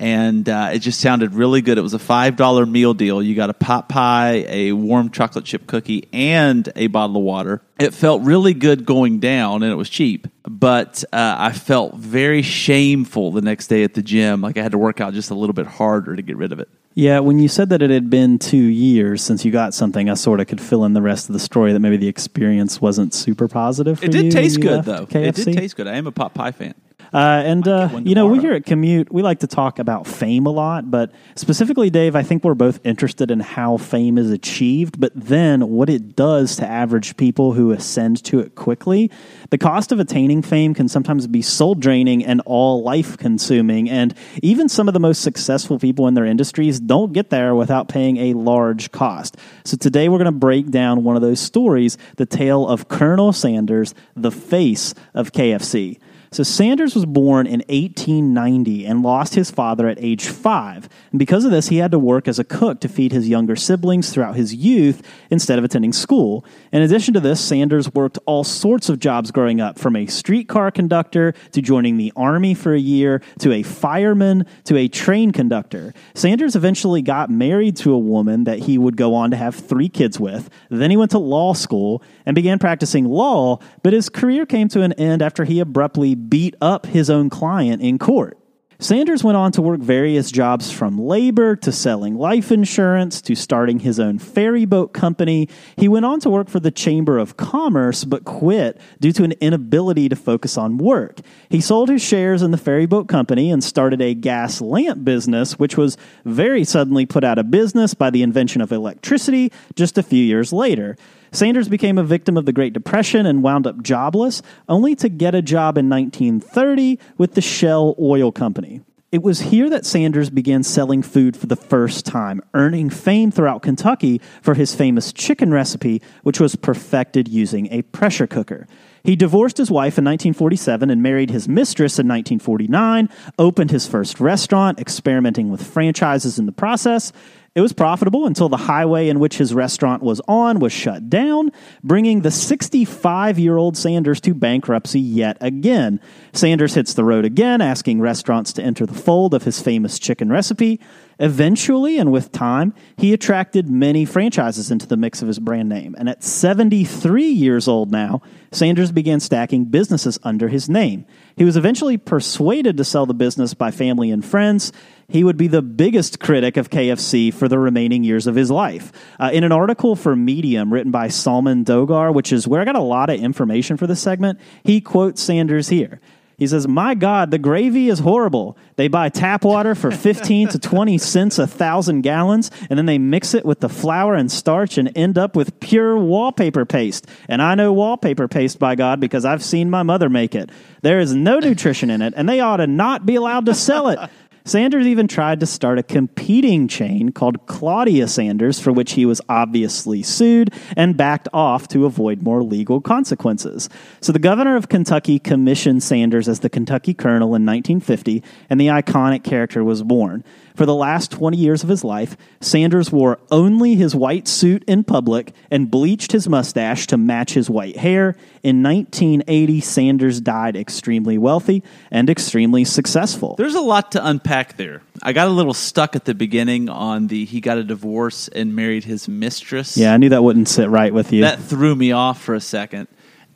And 0.00 0.48
uh, 0.48 0.70
it 0.72 0.80
just 0.80 1.00
sounded 1.00 1.34
really 1.34 1.62
good. 1.62 1.78
It 1.78 1.82
was 1.82 1.94
a 1.94 1.98
$5 1.98 2.70
meal 2.70 2.94
deal. 2.94 3.22
You 3.22 3.34
got 3.34 3.50
a 3.50 3.54
pot 3.54 3.88
pie, 3.88 4.44
a 4.48 4.72
warm 4.72 5.10
chocolate 5.10 5.44
chip 5.44 5.66
cookie, 5.66 6.08
and 6.12 6.70
a 6.74 6.88
bottle 6.88 7.16
of 7.16 7.22
water. 7.22 7.62
It 7.78 7.94
felt 7.94 8.22
really 8.22 8.54
good 8.54 8.84
going 8.86 9.20
down, 9.20 9.62
and 9.62 9.70
it 9.70 9.76
was 9.76 9.88
cheap. 9.88 10.26
But 10.48 11.04
uh, 11.12 11.36
I 11.38 11.52
felt 11.52 11.94
very 11.94 12.42
shameful 12.42 13.30
the 13.32 13.40
next 13.40 13.68
day 13.68 13.84
at 13.84 13.94
the 13.94 14.02
gym. 14.02 14.40
Like 14.40 14.58
I 14.58 14.62
had 14.62 14.72
to 14.72 14.78
work 14.78 15.00
out 15.00 15.14
just 15.14 15.30
a 15.30 15.34
little 15.34 15.54
bit 15.54 15.66
harder 15.66 16.16
to 16.16 16.22
get 16.22 16.36
rid 16.36 16.52
of 16.52 16.58
it. 16.58 16.68
Yeah, 16.96 17.18
when 17.18 17.40
you 17.40 17.48
said 17.48 17.70
that 17.70 17.82
it 17.82 17.90
had 17.90 18.08
been 18.08 18.38
two 18.38 18.56
years 18.56 19.20
since 19.22 19.44
you 19.44 19.50
got 19.50 19.74
something, 19.74 20.08
I 20.08 20.14
sort 20.14 20.38
of 20.38 20.46
could 20.46 20.60
fill 20.60 20.84
in 20.84 20.92
the 20.92 21.02
rest 21.02 21.28
of 21.28 21.32
the 21.32 21.40
story 21.40 21.72
that 21.72 21.80
maybe 21.80 21.96
the 21.96 22.06
experience 22.06 22.80
wasn't 22.80 23.12
super 23.12 23.48
positive 23.48 23.98
for 23.98 24.04
It 24.04 24.12
did 24.12 24.30
taste 24.30 24.60
good, 24.60 24.84
though. 24.84 25.08
It 25.10 25.34
did 25.34 25.56
taste 25.56 25.76
good. 25.76 25.88
I 25.88 25.96
am 25.96 26.06
a 26.06 26.12
pot 26.12 26.34
pie 26.34 26.52
fan. 26.52 26.74
Uh, 27.14 27.42
and 27.46 27.68
uh, 27.68 27.88
you 28.02 28.16
know, 28.16 28.26
we 28.26 28.40
here 28.40 28.54
at 28.54 28.66
Commute, 28.66 29.12
we 29.12 29.22
like 29.22 29.38
to 29.38 29.46
talk 29.46 29.78
about 29.78 30.04
fame 30.04 30.46
a 30.46 30.50
lot, 30.50 30.90
but 30.90 31.12
specifically, 31.36 31.88
Dave, 31.88 32.16
I 32.16 32.24
think 32.24 32.42
we're 32.42 32.54
both 32.54 32.80
interested 32.82 33.30
in 33.30 33.38
how 33.38 33.76
fame 33.76 34.18
is 34.18 34.32
achieved, 34.32 34.98
but 34.98 35.12
then 35.14 35.68
what 35.68 35.88
it 35.88 36.16
does 36.16 36.56
to 36.56 36.66
average 36.66 37.16
people 37.16 37.52
who 37.52 37.70
ascend 37.70 38.24
to 38.24 38.40
it 38.40 38.56
quickly. 38.56 39.12
The 39.50 39.58
cost 39.58 39.92
of 39.92 40.00
attaining 40.00 40.42
fame 40.42 40.74
can 40.74 40.88
sometimes 40.88 41.28
be 41.28 41.40
soul 41.40 41.76
draining 41.76 42.24
and 42.24 42.42
all 42.46 42.82
life 42.82 43.16
consuming, 43.16 43.88
and 43.88 44.12
even 44.42 44.68
some 44.68 44.88
of 44.88 44.94
the 44.94 44.98
most 44.98 45.22
successful 45.22 45.78
people 45.78 46.08
in 46.08 46.14
their 46.14 46.26
industries 46.26 46.80
don't 46.80 47.12
get 47.12 47.30
there 47.30 47.54
without 47.54 47.88
paying 47.88 48.16
a 48.16 48.34
large 48.34 48.90
cost. 48.90 49.36
So 49.64 49.76
today, 49.76 50.08
we're 50.08 50.18
going 50.18 50.24
to 50.24 50.32
break 50.32 50.72
down 50.72 51.04
one 51.04 51.14
of 51.14 51.22
those 51.22 51.38
stories, 51.38 51.96
the 52.16 52.26
tale 52.26 52.66
of 52.66 52.88
Colonel 52.88 53.32
Sanders, 53.32 53.94
the 54.16 54.32
face 54.32 54.94
of 55.14 55.30
KFC. 55.30 56.00
So 56.34 56.42
Sanders 56.42 56.96
was 56.96 57.06
born 57.06 57.46
in 57.46 57.60
1890 57.68 58.86
and 58.86 59.04
lost 59.04 59.36
his 59.36 59.52
father 59.52 59.86
at 59.86 60.02
age 60.02 60.26
five. 60.26 60.88
And 61.12 61.18
because 61.20 61.44
of 61.44 61.52
this, 61.52 61.68
he 61.68 61.76
had 61.76 61.92
to 61.92 61.98
work 62.00 62.26
as 62.26 62.40
a 62.40 62.44
cook 62.44 62.80
to 62.80 62.88
feed 62.88 63.12
his 63.12 63.28
younger 63.28 63.54
siblings 63.54 64.10
throughout 64.10 64.34
his 64.34 64.52
youth 64.52 65.00
instead 65.30 65.60
of 65.60 65.64
attending 65.64 65.92
school. 65.92 66.44
In 66.72 66.82
addition 66.82 67.14
to 67.14 67.20
this, 67.20 67.40
Sanders 67.40 67.94
worked 67.94 68.18
all 68.26 68.42
sorts 68.42 68.88
of 68.88 68.98
jobs 68.98 69.30
growing 69.30 69.60
up, 69.60 69.78
from 69.78 69.94
a 69.94 70.06
streetcar 70.06 70.72
conductor 70.72 71.34
to 71.52 71.62
joining 71.62 71.98
the 71.98 72.12
army 72.16 72.52
for 72.52 72.74
a 72.74 72.80
year 72.80 73.22
to 73.38 73.52
a 73.52 73.62
fireman 73.62 74.44
to 74.64 74.76
a 74.76 74.88
train 74.88 75.30
conductor. 75.30 75.94
Sanders 76.14 76.56
eventually 76.56 77.00
got 77.00 77.30
married 77.30 77.76
to 77.76 77.92
a 77.92 77.98
woman 77.98 78.42
that 78.42 78.58
he 78.58 78.76
would 78.76 78.96
go 78.96 79.14
on 79.14 79.30
to 79.30 79.36
have 79.36 79.54
three 79.54 79.88
kids 79.88 80.18
with. 80.18 80.50
Then 80.68 80.90
he 80.90 80.96
went 80.96 81.12
to 81.12 81.18
law 81.18 81.52
school 81.52 82.02
and 82.26 82.34
began 82.34 82.58
practicing 82.58 83.04
law, 83.04 83.60
but 83.84 83.92
his 83.92 84.08
career 84.08 84.44
came 84.44 84.66
to 84.70 84.82
an 84.82 84.94
end 84.94 85.22
after 85.22 85.44
he 85.44 85.60
abruptly 85.60 86.16
beat 86.28 86.54
up 86.60 86.86
his 86.86 87.10
own 87.10 87.30
client 87.30 87.82
in 87.82 87.98
court. 87.98 88.38
Sanders 88.80 89.22
went 89.22 89.36
on 89.36 89.52
to 89.52 89.62
work 89.62 89.80
various 89.80 90.30
jobs 90.30 90.70
from 90.70 90.98
labor 90.98 91.54
to 91.56 91.70
selling 91.70 92.16
life 92.16 92.50
insurance 92.50 93.22
to 93.22 93.34
starting 93.34 93.78
his 93.78 94.00
own 94.00 94.18
ferry 94.18 94.64
boat 94.64 94.92
company. 94.92 95.48
He 95.76 95.88
went 95.88 96.04
on 96.04 96.20
to 96.20 96.28
work 96.28 96.48
for 96.48 96.60
the 96.60 96.72
Chamber 96.72 97.18
of 97.18 97.36
Commerce 97.36 98.04
but 98.04 98.24
quit 98.24 98.80
due 99.00 99.12
to 99.12 99.24
an 99.24 99.32
inability 99.40 100.08
to 100.08 100.16
focus 100.16 100.58
on 100.58 100.76
work. 100.76 101.20
He 101.48 101.60
sold 101.60 101.88
his 101.88 102.02
shares 102.02 102.42
in 102.42 102.50
the 102.50 102.58
ferry 102.58 102.86
boat 102.86 103.08
company 103.08 103.50
and 103.50 103.62
started 103.62 104.02
a 104.02 104.12
gas 104.12 104.60
lamp 104.60 105.04
business, 105.04 105.58
which 105.58 105.76
was 105.76 105.96
very 106.24 106.64
suddenly 106.64 107.06
put 107.06 107.24
out 107.24 107.38
of 107.38 107.50
business 107.50 107.94
by 107.94 108.10
the 108.10 108.22
invention 108.22 108.60
of 108.60 108.72
electricity 108.72 109.52
just 109.76 109.96
a 109.96 110.02
few 110.02 110.22
years 110.22 110.52
later. 110.52 110.96
Sanders 111.34 111.68
became 111.68 111.98
a 111.98 112.04
victim 112.04 112.36
of 112.36 112.46
the 112.46 112.52
Great 112.52 112.72
Depression 112.72 113.26
and 113.26 113.42
wound 113.42 113.66
up 113.66 113.82
jobless, 113.82 114.40
only 114.68 114.94
to 114.94 115.08
get 115.08 115.34
a 115.34 115.42
job 115.42 115.76
in 115.76 115.88
1930 115.88 116.96
with 117.18 117.34
the 117.34 117.40
Shell 117.40 117.96
Oil 117.98 118.30
Company. 118.30 118.82
It 119.10 119.20
was 119.20 119.40
here 119.40 119.68
that 119.70 119.84
Sanders 119.84 120.30
began 120.30 120.62
selling 120.62 121.02
food 121.02 121.36
for 121.36 121.46
the 121.46 121.56
first 121.56 122.06
time, 122.06 122.40
earning 122.54 122.88
fame 122.88 123.32
throughout 123.32 123.62
Kentucky 123.62 124.20
for 124.42 124.54
his 124.54 124.76
famous 124.76 125.12
chicken 125.12 125.52
recipe, 125.52 126.00
which 126.22 126.38
was 126.38 126.54
perfected 126.54 127.26
using 127.26 127.66
a 127.72 127.82
pressure 127.82 128.28
cooker. 128.28 128.68
He 129.02 129.16
divorced 129.16 129.56
his 129.56 129.72
wife 129.72 129.98
in 129.98 130.04
1947 130.04 130.88
and 130.88 131.02
married 131.02 131.30
his 131.30 131.48
mistress 131.48 131.98
in 131.98 132.06
1949, 132.06 133.08
opened 133.40 133.72
his 133.72 133.88
first 133.88 134.20
restaurant, 134.20 134.78
experimenting 134.78 135.50
with 135.50 135.66
franchises 135.66 136.38
in 136.38 136.46
the 136.46 136.52
process. 136.52 137.12
It 137.54 137.60
was 137.60 137.72
profitable 137.72 138.26
until 138.26 138.48
the 138.48 138.56
highway 138.56 139.08
in 139.08 139.20
which 139.20 139.38
his 139.38 139.54
restaurant 139.54 140.02
was 140.02 140.20
on 140.26 140.58
was 140.58 140.72
shut 140.72 141.08
down, 141.08 141.52
bringing 141.84 142.22
the 142.22 142.32
65 142.32 143.38
year 143.38 143.56
old 143.56 143.76
Sanders 143.76 144.20
to 144.22 144.34
bankruptcy 144.34 145.00
yet 145.00 145.36
again. 145.40 146.00
Sanders 146.32 146.74
hits 146.74 146.94
the 146.94 147.04
road 147.04 147.24
again, 147.24 147.60
asking 147.60 148.00
restaurants 148.00 148.52
to 148.54 148.62
enter 148.62 148.86
the 148.86 148.94
fold 148.94 149.34
of 149.34 149.44
his 149.44 149.62
famous 149.62 150.00
chicken 150.00 150.30
recipe. 150.30 150.80
Eventually, 151.20 151.96
and 151.96 152.10
with 152.10 152.32
time, 152.32 152.74
he 152.96 153.12
attracted 153.12 153.70
many 153.70 154.04
franchises 154.04 154.72
into 154.72 154.88
the 154.88 154.96
mix 154.96 155.22
of 155.22 155.28
his 155.28 155.38
brand 155.38 155.68
name. 155.68 155.94
And 155.96 156.08
at 156.08 156.24
73 156.24 157.24
years 157.24 157.68
old 157.68 157.92
now, 157.92 158.20
Sanders 158.50 158.90
began 158.90 159.20
stacking 159.20 159.66
businesses 159.66 160.18
under 160.24 160.48
his 160.48 160.68
name. 160.68 161.06
He 161.36 161.44
was 161.44 161.56
eventually 161.56 161.96
persuaded 161.96 162.76
to 162.76 162.84
sell 162.84 163.06
the 163.06 163.14
business 163.14 163.54
by 163.54 163.70
family 163.70 164.10
and 164.10 164.24
friends. 164.24 164.72
He 165.08 165.24
would 165.24 165.36
be 165.36 165.48
the 165.48 165.62
biggest 165.62 166.20
critic 166.20 166.56
of 166.56 166.70
KFC 166.70 167.34
for 167.34 167.48
the 167.48 167.58
remaining 167.58 168.04
years 168.04 168.26
of 168.26 168.36
his 168.36 168.50
life. 168.50 168.92
Uh, 169.18 169.30
in 169.32 169.42
an 169.44 169.52
article 169.52 169.96
for 169.96 170.14
Medium 170.14 170.72
written 170.72 170.92
by 170.92 171.08
Salman 171.08 171.64
Dogar, 171.64 172.14
which 172.14 172.32
is 172.32 172.46
where 172.46 172.60
I 172.60 172.64
got 172.64 172.76
a 172.76 172.80
lot 172.80 173.10
of 173.10 173.18
information 173.18 173.76
for 173.76 173.86
this 173.86 174.00
segment, 174.00 174.38
he 174.62 174.80
quotes 174.80 175.20
Sanders 175.22 175.68
here. 175.68 176.00
He 176.36 176.46
says, 176.46 176.66
My 176.66 176.94
God, 176.94 177.30
the 177.30 177.38
gravy 177.38 177.88
is 177.88 178.00
horrible. 178.00 178.56
They 178.76 178.88
buy 178.88 179.08
tap 179.08 179.44
water 179.44 179.74
for 179.74 179.90
15 179.92 180.48
to 180.48 180.58
20 180.58 180.98
cents 180.98 181.38
a 181.38 181.46
thousand 181.46 182.02
gallons, 182.02 182.50
and 182.68 182.78
then 182.78 182.86
they 182.86 182.98
mix 182.98 183.34
it 183.34 183.44
with 183.44 183.60
the 183.60 183.68
flour 183.68 184.14
and 184.14 184.30
starch 184.30 184.78
and 184.78 184.90
end 184.96 185.18
up 185.18 185.36
with 185.36 185.60
pure 185.60 185.96
wallpaper 185.96 186.64
paste. 186.64 187.06
And 187.28 187.40
I 187.40 187.54
know 187.54 187.72
wallpaper 187.72 188.28
paste, 188.28 188.58
by 188.58 188.74
God, 188.74 189.00
because 189.00 189.24
I've 189.24 189.42
seen 189.42 189.70
my 189.70 189.82
mother 189.82 190.08
make 190.08 190.34
it. 190.34 190.50
There 190.82 191.00
is 191.00 191.14
no 191.14 191.38
nutrition 191.38 191.90
in 191.90 192.02
it, 192.02 192.14
and 192.16 192.28
they 192.28 192.40
ought 192.40 192.58
to 192.58 192.66
not 192.66 193.06
be 193.06 193.14
allowed 193.14 193.46
to 193.46 193.54
sell 193.54 193.88
it. 193.88 193.98
Sanders 194.46 194.86
even 194.86 195.08
tried 195.08 195.40
to 195.40 195.46
start 195.46 195.78
a 195.78 195.82
competing 195.82 196.68
chain 196.68 197.12
called 197.12 197.46
Claudia 197.46 198.06
Sanders, 198.06 198.60
for 198.60 198.72
which 198.72 198.92
he 198.92 199.06
was 199.06 199.22
obviously 199.26 200.02
sued 200.02 200.52
and 200.76 200.98
backed 200.98 201.28
off 201.32 201.66
to 201.68 201.86
avoid 201.86 202.22
more 202.22 202.42
legal 202.42 202.78
consequences. 202.82 203.70
So 204.02 204.12
the 204.12 204.18
governor 204.18 204.56
of 204.56 204.68
Kentucky 204.68 205.18
commissioned 205.18 205.82
Sanders 205.82 206.28
as 206.28 206.40
the 206.40 206.50
Kentucky 206.50 206.92
Colonel 206.92 207.28
in 207.28 207.46
1950, 207.46 208.22
and 208.50 208.60
the 208.60 208.66
iconic 208.66 209.24
character 209.24 209.64
was 209.64 209.82
born. 209.82 210.22
For 210.54 210.66
the 210.66 210.74
last 210.74 211.10
20 211.10 211.38
years 211.38 211.62
of 211.62 211.70
his 211.70 211.82
life, 211.82 212.16
Sanders 212.40 212.92
wore 212.92 213.18
only 213.30 213.74
his 213.76 213.94
white 213.94 214.28
suit 214.28 214.62
in 214.68 214.84
public 214.84 215.32
and 215.50 215.70
bleached 215.70 216.12
his 216.12 216.28
mustache 216.28 216.86
to 216.88 216.98
match 216.98 217.32
his 217.32 217.50
white 217.50 217.78
hair. 217.78 218.14
In 218.42 218.62
1980, 218.62 219.60
Sanders 219.62 220.20
died 220.20 220.54
extremely 220.54 221.18
wealthy 221.18 221.64
and 221.90 222.08
extremely 222.08 222.64
successful. 222.64 223.34
There's 223.36 223.56
a 223.56 223.60
lot 223.60 223.90
to 223.92 224.06
unpack 224.06 224.33
there. 224.56 224.82
I 225.02 225.12
got 225.12 225.28
a 225.28 225.30
little 225.30 225.54
stuck 225.54 225.94
at 225.96 226.04
the 226.04 226.14
beginning 226.14 226.68
on 226.68 227.06
the 227.06 227.24
he 227.24 227.40
got 227.40 227.58
a 227.58 227.64
divorce 227.64 228.28
and 228.28 228.54
married 228.54 228.84
his 228.84 229.08
mistress. 229.08 229.76
Yeah, 229.76 229.94
I 229.94 229.96
knew 229.96 230.08
that 230.10 230.22
wouldn't 230.24 230.48
sit 230.48 230.68
right 230.68 230.92
with 230.92 231.12
you. 231.12 231.22
That 231.22 231.38
threw 231.40 231.74
me 231.74 231.92
off 231.92 232.20
for 232.22 232.34
a 232.34 232.40
second. 232.40 232.88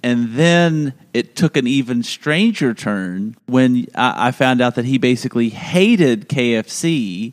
And 0.02 0.34
then 0.34 0.94
it 1.12 1.34
took 1.34 1.56
an 1.56 1.66
even 1.66 2.02
stranger 2.02 2.72
turn 2.74 3.36
when 3.46 3.86
I 3.94 4.28
I 4.28 4.30
found 4.32 4.60
out 4.60 4.74
that 4.76 4.84
he 4.84 4.98
basically 4.98 5.48
hated 5.48 6.28
KFC 6.28 7.32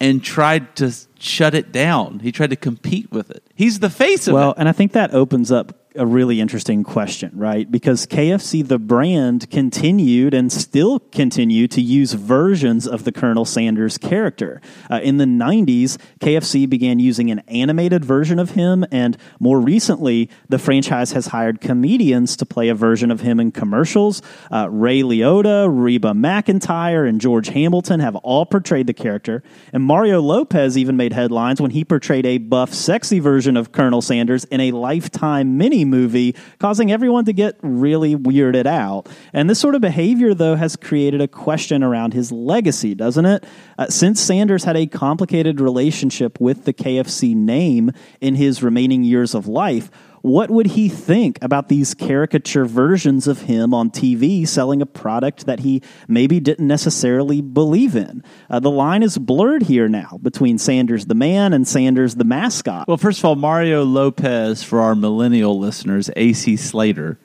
and 0.00 0.22
tried 0.22 0.74
to 0.76 0.92
shut 1.18 1.54
it 1.54 1.72
down. 1.72 2.18
He 2.20 2.30
tried 2.32 2.50
to 2.50 2.56
compete 2.56 3.10
with 3.10 3.30
it. 3.30 3.42
He's 3.54 3.78
the 3.80 3.90
face 3.90 4.26
of 4.28 4.34
Well, 4.34 4.50
it. 4.50 4.56
and 4.58 4.68
I 4.68 4.72
think 4.72 4.92
that 4.92 5.14
opens 5.14 5.50
up 5.52 5.83
a 5.96 6.04
really 6.04 6.40
interesting 6.40 6.82
question, 6.82 7.30
right? 7.34 7.70
Because 7.70 8.06
KFC, 8.06 8.66
the 8.66 8.78
brand, 8.78 9.48
continued 9.50 10.34
and 10.34 10.52
still 10.52 10.98
continue 10.98 11.68
to 11.68 11.80
use 11.80 12.14
versions 12.14 12.86
of 12.86 13.04
the 13.04 13.12
Colonel 13.12 13.44
Sanders 13.44 13.96
character. 13.96 14.60
Uh, 14.90 15.00
in 15.02 15.18
the 15.18 15.24
90s, 15.24 15.96
KFC 16.20 16.68
began 16.68 16.98
using 16.98 17.30
an 17.30 17.40
animated 17.40 18.04
version 18.04 18.40
of 18.40 18.50
him, 18.50 18.84
and 18.90 19.16
more 19.38 19.60
recently, 19.60 20.28
the 20.48 20.58
franchise 20.58 21.12
has 21.12 21.28
hired 21.28 21.60
comedians 21.60 22.36
to 22.38 22.46
play 22.46 22.68
a 22.68 22.74
version 22.74 23.12
of 23.12 23.20
him 23.20 23.38
in 23.38 23.52
commercials. 23.52 24.20
Uh, 24.50 24.68
Ray 24.68 25.02
Liotta, 25.02 25.68
Reba 25.70 26.10
McEntire, 26.10 27.08
and 27.08 27.20
George 27.20 27.48
Hamilton 27.48 28.00
have 28.00 28.16
all 28.16 28.46
portrayed 28.46 28.88
the 28.88 28.94
character, 28.94 29.44
and 29.72 29.84
Mario 29.84 30.20
Lopez 30.20 30.76
even 30.76 30.96
made 30.96 31.12
headlines 31.12 31.60
when 31.60 31.70
he 31.70 31.84
portrayed 31.84 32.26
a 32.26 32.38
buff, 32.38 32.74
sexy 32.74 33.20
version 33.20 33.56
of 33.56 33.70
Colonel 33.70 34.02
Sanders 34.02 34.44
in 34.46 34.60
a 34.60 34.72
Lifetime 34.72 35.56
mini 35.56 35.83
movie, 35.84 36.34
causing 36.58 36.90
everyone 36.90 37.24
to 37.26 37.32
get 37.32 37.56
really 37.62 38.16
weirded 38.16 38.66
out. 38.66 39.08
And 39.32 39.48
this 39.48 39.58
sort 39.58 39.74
of 39.74 39.80
behavior, 39.80 40.34
though, 40.34 40.56
has 40.56 40.76
created 40.76 41.20
a 41.20 41.28
question 41.28 41.82
around 41.82 42.14
his 42.14 42.32
legacy, 42.32 42.94
doesn't 42.94 43.26
it? 43.26 43.44
Uh, 43.78 43.88
since 43.88 44.20
Sanders 44.20 44.64
had 44.64 44.76
a 44.76 44.86
complicated 44.86 45.60
relationship 45.60 46.40
with 46.40 46.64
the 46.64 46.72
KFC 46.72 47.34
name 47.34 47.90
in 48.20 48.34
his 48.34 48.62
remaining 48.62 49.04
years 49.04 49.34
of 49.34 49.46
life, 49.46 49.90
what 50.24 50.48
would 50.48 50.68
he 50.68 50.88
think 50.88 51.38
about 51.42 51.68
these 51.68 51.92
caricature 51.92 52.64
versions 52.64 53.28
of 53.28 53.42
him 53.42 53.74
on 53.74 53.90
TV 53.90 54.48
selling 54.48 54.80
a 54.80 54.86
product 54.86 55.44
that 55.44 55.60
he 55.60 55.82
maybe 56.08 56.40
didn't 56.40 56.66
necessarily 56.66 57.42
believe 57.42 57.94
in? 57.94 58.24
Uh, 58.48 58.58
the 58.58 58.70
line 58.70 59.02
is 59.02 59.18
blurred 59.18 59.64
here 59.64 59.86
now 59.86 60.18
between 60.22 60.56
Sanders 60.56 61.04
the 61.04 61.14
man 61.14 61.52
and 61.52 61.68
Sanders 61.68 62.14
the 62.14 62.24
mascot. 62.24 62.88
Well, 62.88 62.96
first 62.96 63.18
of 63.18 63.26
all, 63.26 63.36
Mario 63.36 63.84
Lopez 63.84 64.62
for 64.62 64.80
our 64.80 64.94
millennial 64.94 65.58
listeners, 65.58 66.08
AC 66.16 66.56
Slater 66.56 67.18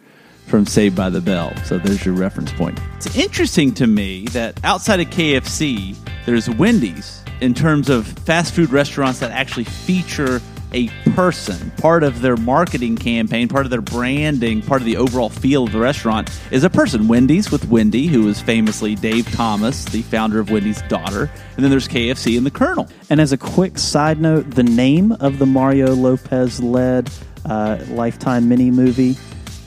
from 0.48 0.65
Saved 0.65 0.98
by 0.98 1.10
the 1.10 1.22
Bell. 1.22 1.56
So 1.63 1.77
there's 1.77 2.06
your 2.06 2.15
reference 2.15 2.51
point. 2.51 2.82
It's 2.98 3.15
interesting 3.15 3.74
to 3.75 3.88
me 3.88 4.25
that 4.32 4.60
outside 4.65 5.00
of 5.00 5.08
KFC, 5.08 5.96
there's 6.25 6.50
Wendy's 6.50 7.24
in 7.39 7.53
terms 7.53 7.88
of 7.88 8.08
fast 8.08 8.53
food 8.53 8.72
restaurants 8.72 9.20
that 9.20 9.32
actually 9.32 9.63
feature 9.63 10.41
a 10.74 10.88
person. 11.16 11.72
Part 11.72 12.04
of 12.04 12.22
their 12.22 12.38
marketing 12.38 12.96
campaign, 12.96 13.48
part 13.48 13.66
of 13.66 13.72
their 13.72 13.82
branding, 13.82 14.62
part 14.62 14.82
of 14.82 14.86
the 14.86 14.98
overall 14.98 15.30
feel 15.30 15.64
of 15.66 15.72
the 15.72 15.80
restaurant 15.80 16.30
is 16.52 16.64
a 16.64 16.70
person. 16.70 17.08
Wendy's 17.08 17.52
with 17.52 17.68
Wendy, 17.70 18.08
who 18.08 18.28
is 18.28 18.42
famously 18.42 18.96
Dave 18.96 19.32
Thomas, 19.32 19.86
the 19.86 20.02
founder 20.04 20.40
of 20.40 20.52
Wendy's 20.52 20.82
daughter. 20.84 21.32
And 21.56 21.64
then 21.64 21.72
there's 21.72 21.88
KFC 21.88 22.38
and 22.38 22.46
the 22.46 22.52
Colonel. 22.52 22.88
And 23.10 23.20
as 23.20 23.32
a 23.32 23.38
quick 23.38 23.78
side 23.78 24.22
note, 24.22 24.50
the 24.52 24.64
name 24.64 25.12
of 25.14 25.40
the 25.40 25.46
Mario 25.46 25.94
Lopez 25.96 26.62
led 26.62 27.10
uh, 27.46 27.78
Lifetime 27.90 28.48
mini 28.48 28.70
movie, 28.70 29.18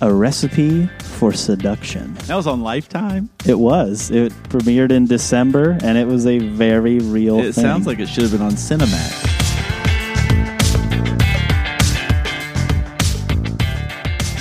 A 0.02 0.12
Recipe 0.12 0.86
for 1.00 1.32
Seduction. 1.32 2.14
That 2.26 2.36
was 2.36 2.46
on 2.46 2.62
Lifetime. 2.62 3.28
It 3.46 3.58
was. 3.58 4.10
It 4.10 4.32
premiered 4.44 4.90
in 4.92 5.06
December, 5.06 5.78
and 5.82 5.96
it 5.98 6.06
was 6.06 6.26
a 6.26 6.38
very 6.38 6.98
real 6.98 7.38
It 7.40 7.54
thing. 7.54 7.62
sounds 7.64 7.86
like 7.86 7.98
it 7.98 8.08
should 8.08 8.22
have 8.24 8.32
been 8.32 8.42
on 8.42 8.52
Cinemax. 8.52 9.31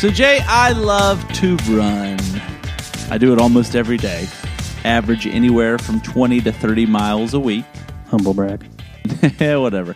So, 0.02 0.10
Jay, 0.10 0.40
I 0.48 0.72
love 0.72 1.32
to 1.34 1.58
run. 1.70 2.18
I 3.12 3.20
do 3.20 3.34
it 3.34 3.40
almost 3.40 3.76
every 3.76 3.98
day, 3.98 4.28
average 4.84 5.28
anywhere 5.28 5.78
from 5.78 6.02
20 6.02 6.42
to 6.42 6.52
30 6.52 6.88
miles 6.88 7.36
a 7.36 7.40
week. 7.40 7.66
humble 8.08 8.34
brag. 8.34 8.66
Whatever. 9.40 9.92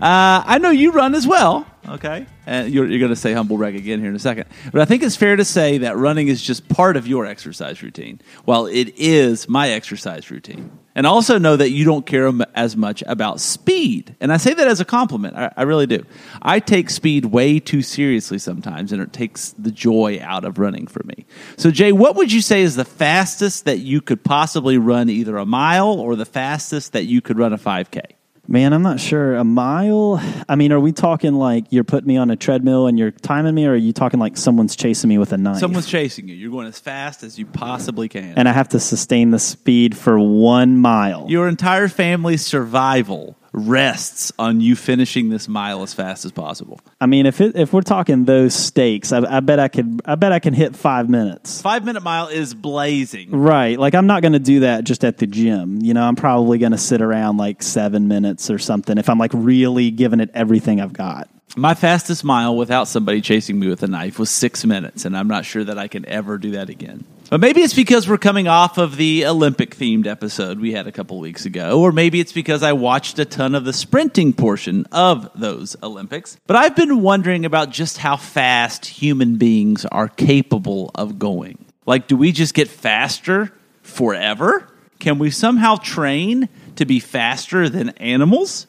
Uh, 0.00 0.42
I 0.46 0.56
know 0.62 0.70
you 0.70 0.92
run 0.92 1.14
as 1.14 1.26
well. 1.26 1.66
Okay. 1.90 2.24
And 2.46 2.72
you're, 2.72 2.86
you're 2.86 3.00
going 3.00 3.10
to 3.10 3.16
say 3.16 3.32
humble 3.32 3.56
brag 3.56 3.74
again 3.74 3.98
here 3.98 4.10
in 4.10 4.14
a 4.14 4.20
second. 4.20 4.46
But 4.72 4.80
I 4.80 4.84
think 4.84 5.02
it's 5.02 5.16
fair 5.16 5.34
to 5.34 5.44
say 5.44 5.78
that 5.78 5.96
running 5.96 6.28
is 6.28 6.40
just 6.40 6.68
part 6.68 6.96
of 6.96 7.08
your 7.08 7.26
exercise 7.26 7.82
routine, 7.82 8.20
while 8.44 8.66
it 8.66 8.94
is 8.96 9.48
my 9.48 9.70
exercise 9.70 10.30
routine. 10.30 10.70
And 10.94 11.04
also 11.04 11.38
know 11.38 11.56
that 11.56 11.70
you 11.70 11.84
don't 11.84 12.06
care 12.06 12.30
as 12.54 12.76
much 12.76 13.02
about 13.06 13.40
speed. 13.40 14.14
And 14.20 14.32
I 14.32 14.36
say 14.36 14.54
that 14.54 14.68
as 14.68 14.80
a 14.80 14.84
compliment. 14.84 15.36
I, 15.36 15.52
I 15.56 15.62
really 15.62 15.86
do. 15.86 16.04
I 16.40 16.60
take 16.60 16.90
speed 16.90 17.24
way 17.24 17.58
too 17.58 17.82
seriously 17.82 18.38
sometimes, 18.38 18.92
and 18.92 19.02
it 19.02 19.12
takes 19.12 19.50
the 19.58 19.72
joy 19.72 20.20
out 20.22 20.44
of 20.44 20.58
running 20.58 20.86
for 20.86 21.02
me. 21.04 21.26
So, 21.56 21.72
Jay, 21.72 21.90
what 21.90 22.14
would 22.16 22.30
you 22.30 22.40
say 22.40 22.62
is 22.62 22.76
the 22.76 22.84
fastest 22.84 23.64
that 23.64 23.78
you 23.78 24.00
could 24.00 24.22
possibly 24.22 24.78
run 24.78 25.10
either 25.10 25.36
a 25.38 25.46
mile 25.46 25.98
or 25.98 26.14
the 26.14 26.26
fastest 26.26 26.92
that 26.92 27.04
you 27.04 27.20
could 27.20 27.38
run 27.38 27.52
a 27.52 27.58
5K? 27.58 28.19
Man, 28.52 28.72
I'm 28.72 28.82
not 28.82 28.98
sure. 28.98 29.36
A 29.36 29.44
mile? 29.44 30.20
I 30.48 30.56
mean, 30.56 30.72
are 30.72 30.80
we 30.80 30.90
talking 30.90 31.34
like 31.34 31.66
you're 31.70 31.84
putting 31.84 32.08
me 32.08 32.16
on 32.16 32.32
a 32.32 32.36
treadmill 32.36 32.88
and 32.88 32.98
you're 32.98 33.12
timing 33.12 33.54
me, 33.54 33.64
or 33.64 33.74
are 33.74 33.76
you 33.76 33.92
talking 33.92 34.18
like 34.18 34.36
someone's 34.36 34.74
chasing 34.74 35.06
me 35.08 35.18
with 35.18 35.32
a 35.32 35.38
knife? 35.38 35.58
Someone's 35.58 35.86
chasing 35.86 36.26
you. 36.26 36.34
You're 36.34 36.50
going 36.50 36.66
as 36.66 36.80
fast 36.80 37.22
as 37.22 37.38
you 37.38 37.46
possibly 37.46 38.08
can. 38.08 38.34
and 38.36 38.48
I 38.48 38.52
have 38.52 38.70
to 38.70 38.80
sustain 38.80 39.30
the 39.30 39.38
speed 39.38 39.96
for 39.96 40.18
one 40.18 40.78
mile. 40.78 41.26
Your 41.28 41.46
entire 41.48 41.86
family's 41.86 42.44
survival 42.44 43.36
rests 43.52 44.32
on 44.38 44.60
you 44.60 44.76
finishing 44.76 45.28
this 45.28 45.48
mile 45.48 45.82
as 45.82 45.92
fast 45.92 46.24
as 46.24 46.32
possible. 46.32 46.80
I 47.00 47.06
mean, 47.06 47.26
if 47.26 47.40
it, 47.40 47.56
if 47.56 47.72
we're 47.72 47.82
talking 47.82 48.24
those 48.24 48.54
stakes, 48.54 49.12
I, 49.12 49.36
I 49.36 49.40
bet 49.40 49.58
I 49.58 49.68
could. 49.68 50.00
I 50.04 50.14
bet 50.14 50.32
I 50.32 50.38
can 50.38 50.54
hit 50.54 50.76
five 50.76 51.08
minutes. 51.08 51.60
Five 51.60 51.84
minute 51.84 52.02
mile 52.02 52.28
is 52.28 52.54
blazing. 52.54 53.30
Right. 53.30 53.78
Like 53.78 53.94
I'm 53.94 54.06
not 54.06 54.22
going 54.22 54.32
to 54.32 54.38
do 54.38 54.60
that 54.60 54.84
just 54.84 55.04
at 55.04 55.18
the 55.18 55.26
gym. 55.26 55.80
You 55.82 55.94
know, 55.94 56.02
I'm 56.02 56.16
probably 56.16 56.58
going 56.58 56.72
to 56.72 56.78
sit 56.78 57.02
around 57.02 57.36
like 57.36 57.62
seven 57.62 58.08
minutes 58.08 58.50
or 58.50 58.58
something 58.58 58.98
if 58.98 59.08
I'm 59.08 59.18
like 59.18 59.32
really 59.34 59.90
giving 59.90 60.20
it 60.20 60.30
everything 60.34 60.80
I've 60.80 60.92
got. 60.92 61.28
My 61.56 61.74
fastest 61.74 62.22
mile 62.22 62.56
without 62.56 62.86
somebody 62.86 63.20
chasing 63.20 63.58
me 63.58 63.66
with 63.66 63.82
a 63.82 63.88
knife 63.88 64.20
was 64.20 64.30
six 64.30 64.64
minutes, 64.64 65.04
and 65.04 65.16
I'm 65.16 65.26
not 65.26 65.44
sure 65.44 65.64
that 65.64 65.78
I 65.78 65.88
can 65.88 66.06
ever 66.06 66.38
do 66.38 66.52
that 66.52 66.68
again. 66.70 67.04
But 67.30 67.38
maybe 67.38 67.60
it's 67.60 67.74
because 67.74 68.08
we're 68.08 68.18
coming 68.18 68.48
off 68.48 68.76
of 68.76 68.96
the 68.96 69.24
Olympic 69.24 69.76
themed 69.76 70.08
episode 70.08 70.58
we 70.58 70.72
had 70.72 70.88
a 70.88 70.92
couple 70.92 71.20
weeks 71.20 71.46
ago, 71.46 71.80
or 71.80 71.92
maybe 71.92 72.18
it's 72.18 72.32
because 72.32 72.64
I 72.64 72.72
watched 72.72 73.20
a 73.20 73.24
ton 73.24 73.54
of 73.54 73.64
the 73.64 73.72
sprinting 73.72 74.32
portion 74.32 74.84
of 74.90 75.30
those 75.36 75.76
Olympics. 75.80 76.38
But 76.48 76.56
I've 76.56 76.74
been 76.74 77.02
wondering 77.02 77.44
about 77.44 77.70
just 77.70 77.98
how 77.98 78.16
fast 78.16 78.84
human 78.84 79.36
beings 79.36 79.86
are 79.86 80.08
capable 80.08 80.90
of 80.96 81.20
going. 81.20 81.64
Like, 81.86 82.08
do 82.08 82.16
we 82.16 82.32
just 82.32 82.52
get 82.52 82.66
faster 82.66 83.52
forever? 83.82 84.68
Can 84.98 85.20
we 85.20 85.30
somehow 85.30 85.76
train 85.76 86.48
to 86.74 86.84
be 86.84 86.98
faster 86.98 87.68
than 87.68 87.90
animals? 87.90 88.66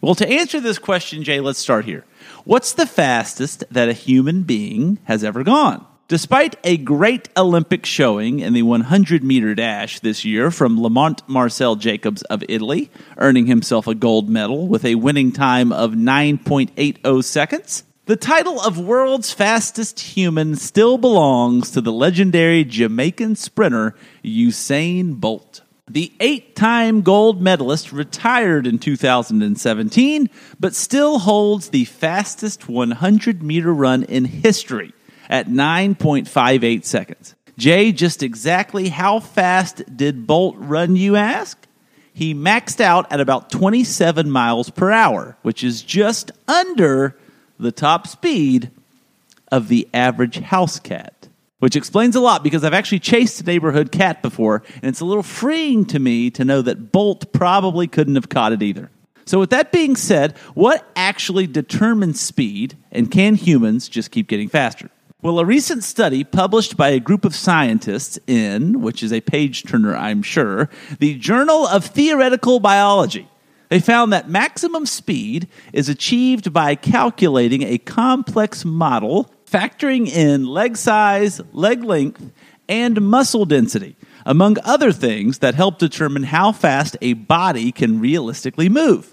Well, 0.00 0.16
to 0.16 0.28
answer 0.28 0.58
this 0.58 0.80
question, 0.80 1.22
Jay, 1.22 1.38
let's 1.38 1.60
start 1.60 1.84
here. 1.84 2.04
What's 2.42 2.72
the 2.72 2.86
fastest 2.86 3.62
that 3.70 3.88
a 3.88 3.92
human 3.92 4.42
being 4.42 4.98
has 5.04 5.22
ever 5.22 5.44
gone? 5.44 5.86
Despite 6.08 6.56
a 6.64 6.76
great 6.76 7.28
Olympic 7.36 7.86
showing 7.86 8.40
in 8.40 8.52
the 8.52 8.62
100 8.62 9.24
meter 9.24 9.54
dash 9.54 10.00
this 10.00 10.24
year 10.24 10.50
from 10.50 10.80
Lamont 10.80 11.22
Marcell 11.26 11.76
Jacobs 11.76 12.22
of 12.22 12.44
Italy, 12.48 12.90
earning 13.16 13.46
himself 13.46 13.86
a 13.86 13.94
gold 13.94 14.28
medal 14.28 14.66
with 14.66 14.84
a 14.84 14.96
winning 14.96 15.32
time 15.32 15.72
of 15.72 15.92
9.80 15.92 17.24
seconds, 17.24 17.84
the 18.06 18.16
title 18.16 18.60
of 18.60 18.78
world's 18.78 19.32
fastest 19.32 20.00
human 20.00 20.56
still 20.56 20.98
belongs 20.98 21.70
to 21.70 21.80
the 21.80 21.92
legendary 21.92 22.64
Jamaican 22.64 23.36
sprinter 23.36 23.94
Usain 24.24 25.18
Bolt. 25.18 25.62
The 25.88 26.12
eight 26.20 26.56
time 26.56 27.02
gold 27.02 27.40
medalist 27.40 27.92
retired 27.92 28.66
in 28.66 28.78
2017, 28.78 30.28
but 30.58 30.74
still 30.74 31.20
holds 31.20 31.68
the 31.68 31.84
fastest 31.84 32.68
100 32.68 33.42
meter 33.42 33.72
run 33.72 34.02
in 34.02 34.24
history 34.24 34.92
at 35.32 35.48
9.58 35.48 36.84
seconds. 36.84 37.34
Jay, 37.58 37.90
just 37.90 38.22
exactly 38.22 38.88
how 38.88 39.18
fast 39.18 39.82
did 39.96 40.28
Bolt 40.28 40.54
run, 40.58 40.94
you 40.94 41.16
ask? 41.16 41.58
he 42.12 42.34
maxed 42.34 42.80
out 42.80 43.10
at 43.10 43.20
about 43.20 43.50
27 43.50 44.30
miles 44.30 44.70
per 44.70 44.90
hour, 44.90 45.36
which 45.42 45.64
is 45.64 45.82
just 45.82 46.30
under 46.46 47.16
the 47.58 47.72
top 47.72 48.06
speed 48.06 48.70
of 49.50 49.68
the 49.68 49.88
average 49.94 50.38
house 50.38 50.78
cat. 50.78 51.28
Which 51.58 51.76
explains 51.76 52.16
a 52.16 52.20
lot 52.20 52.42
because 52.42 52.64
I've 52.64 52.74
actually 52.74 52.98
chased 52.98 53.40
a 53.40 53.44
neighborhood 53.44 53.92
cat 53.92 54.20
before, 54.20 54.64
and 54.76 54.86
it's 54.86 55.00
a 55.00 55.04
little 55.04 55.22
freeing 55.22 55.84
to 55.86 55.98
me 56.00 56.28
to 56.32 56.44
know 56.44 56.60
that 56.60 56.90
Bolt 56.90 57.32
probably 57.32 57.86
couldn't 57.86 58.16
have 58.16 58.28
caught 58.28 58.52
it 58.52 58.62
either. 58.62 58.90
So, 59.26 59.38
with 59.38 59.50
that 59.50 59.70
being 59.70 59.94
said, 59.94 60.36
what 60.54 60.84
actually 60.96 61.46
determines 61.46 62.20
speed, 62.20 62.76
and 62.90 63.12
can 63.12 63.36
humans 63.36 63.88
just 63.88 64.10
keep 64.10 64.26
getting 64.26 64.48
faster? 64.48 64.90
Well, 65.22 65.38
a 65.38 65.44
recent 65.44 65.84
study 65.84 66.24
published 66.24 66.76
by 66.76 66.88
a 66.88 66.98
group 66.98 67.24
of 67.24 67.36
scientists 67.36 68.18
in, 68.26 68.80
which 68.80 69.04
is 69.04 69.12
a 69.12 69.20
page 69.20 69.62
turner, 69.62 69.94
I'm 69.94 70.20
sure, 70.20 70.68
the 70.98 71.14
Journal 71.14 71.64
of 71.64 71.84
Theoretical 71.86 72.58
Biology, 72.58 73.28
they 73.68 73.78
found 73.78 74.12
that 74.12 74.28
maximum 74.28 74.84
speed 74.84 75.46
is 75.72 75.88
achieved 75.88 76.52
by 76.52 76.74
calculating 76.74 77.62
a 77.62 77.78
complex 77.78 78.64
model 78.64 79.32
factoring 79.48 80.08
in 80.08 80.44
leg 80.44 80.76
size, 80.76 81.40
leg 81.52 81.84
length, 81.84 82.32
and 82.68 83.00
muscle 83.00 83.44
density, 83.44 83.94
among 84.26 84.56
other 84.64 84.90
things 84.90 85.38
that 85.38 85.54
help 85.54 85.78
determine 85.78 86.24
how 86.24 86.50
fast 86.50 86.96
a 87.00 87.12
body 87.12 87.70
can 87.70 88.00
realistically 88.00 88.68
move. 88.68 89.11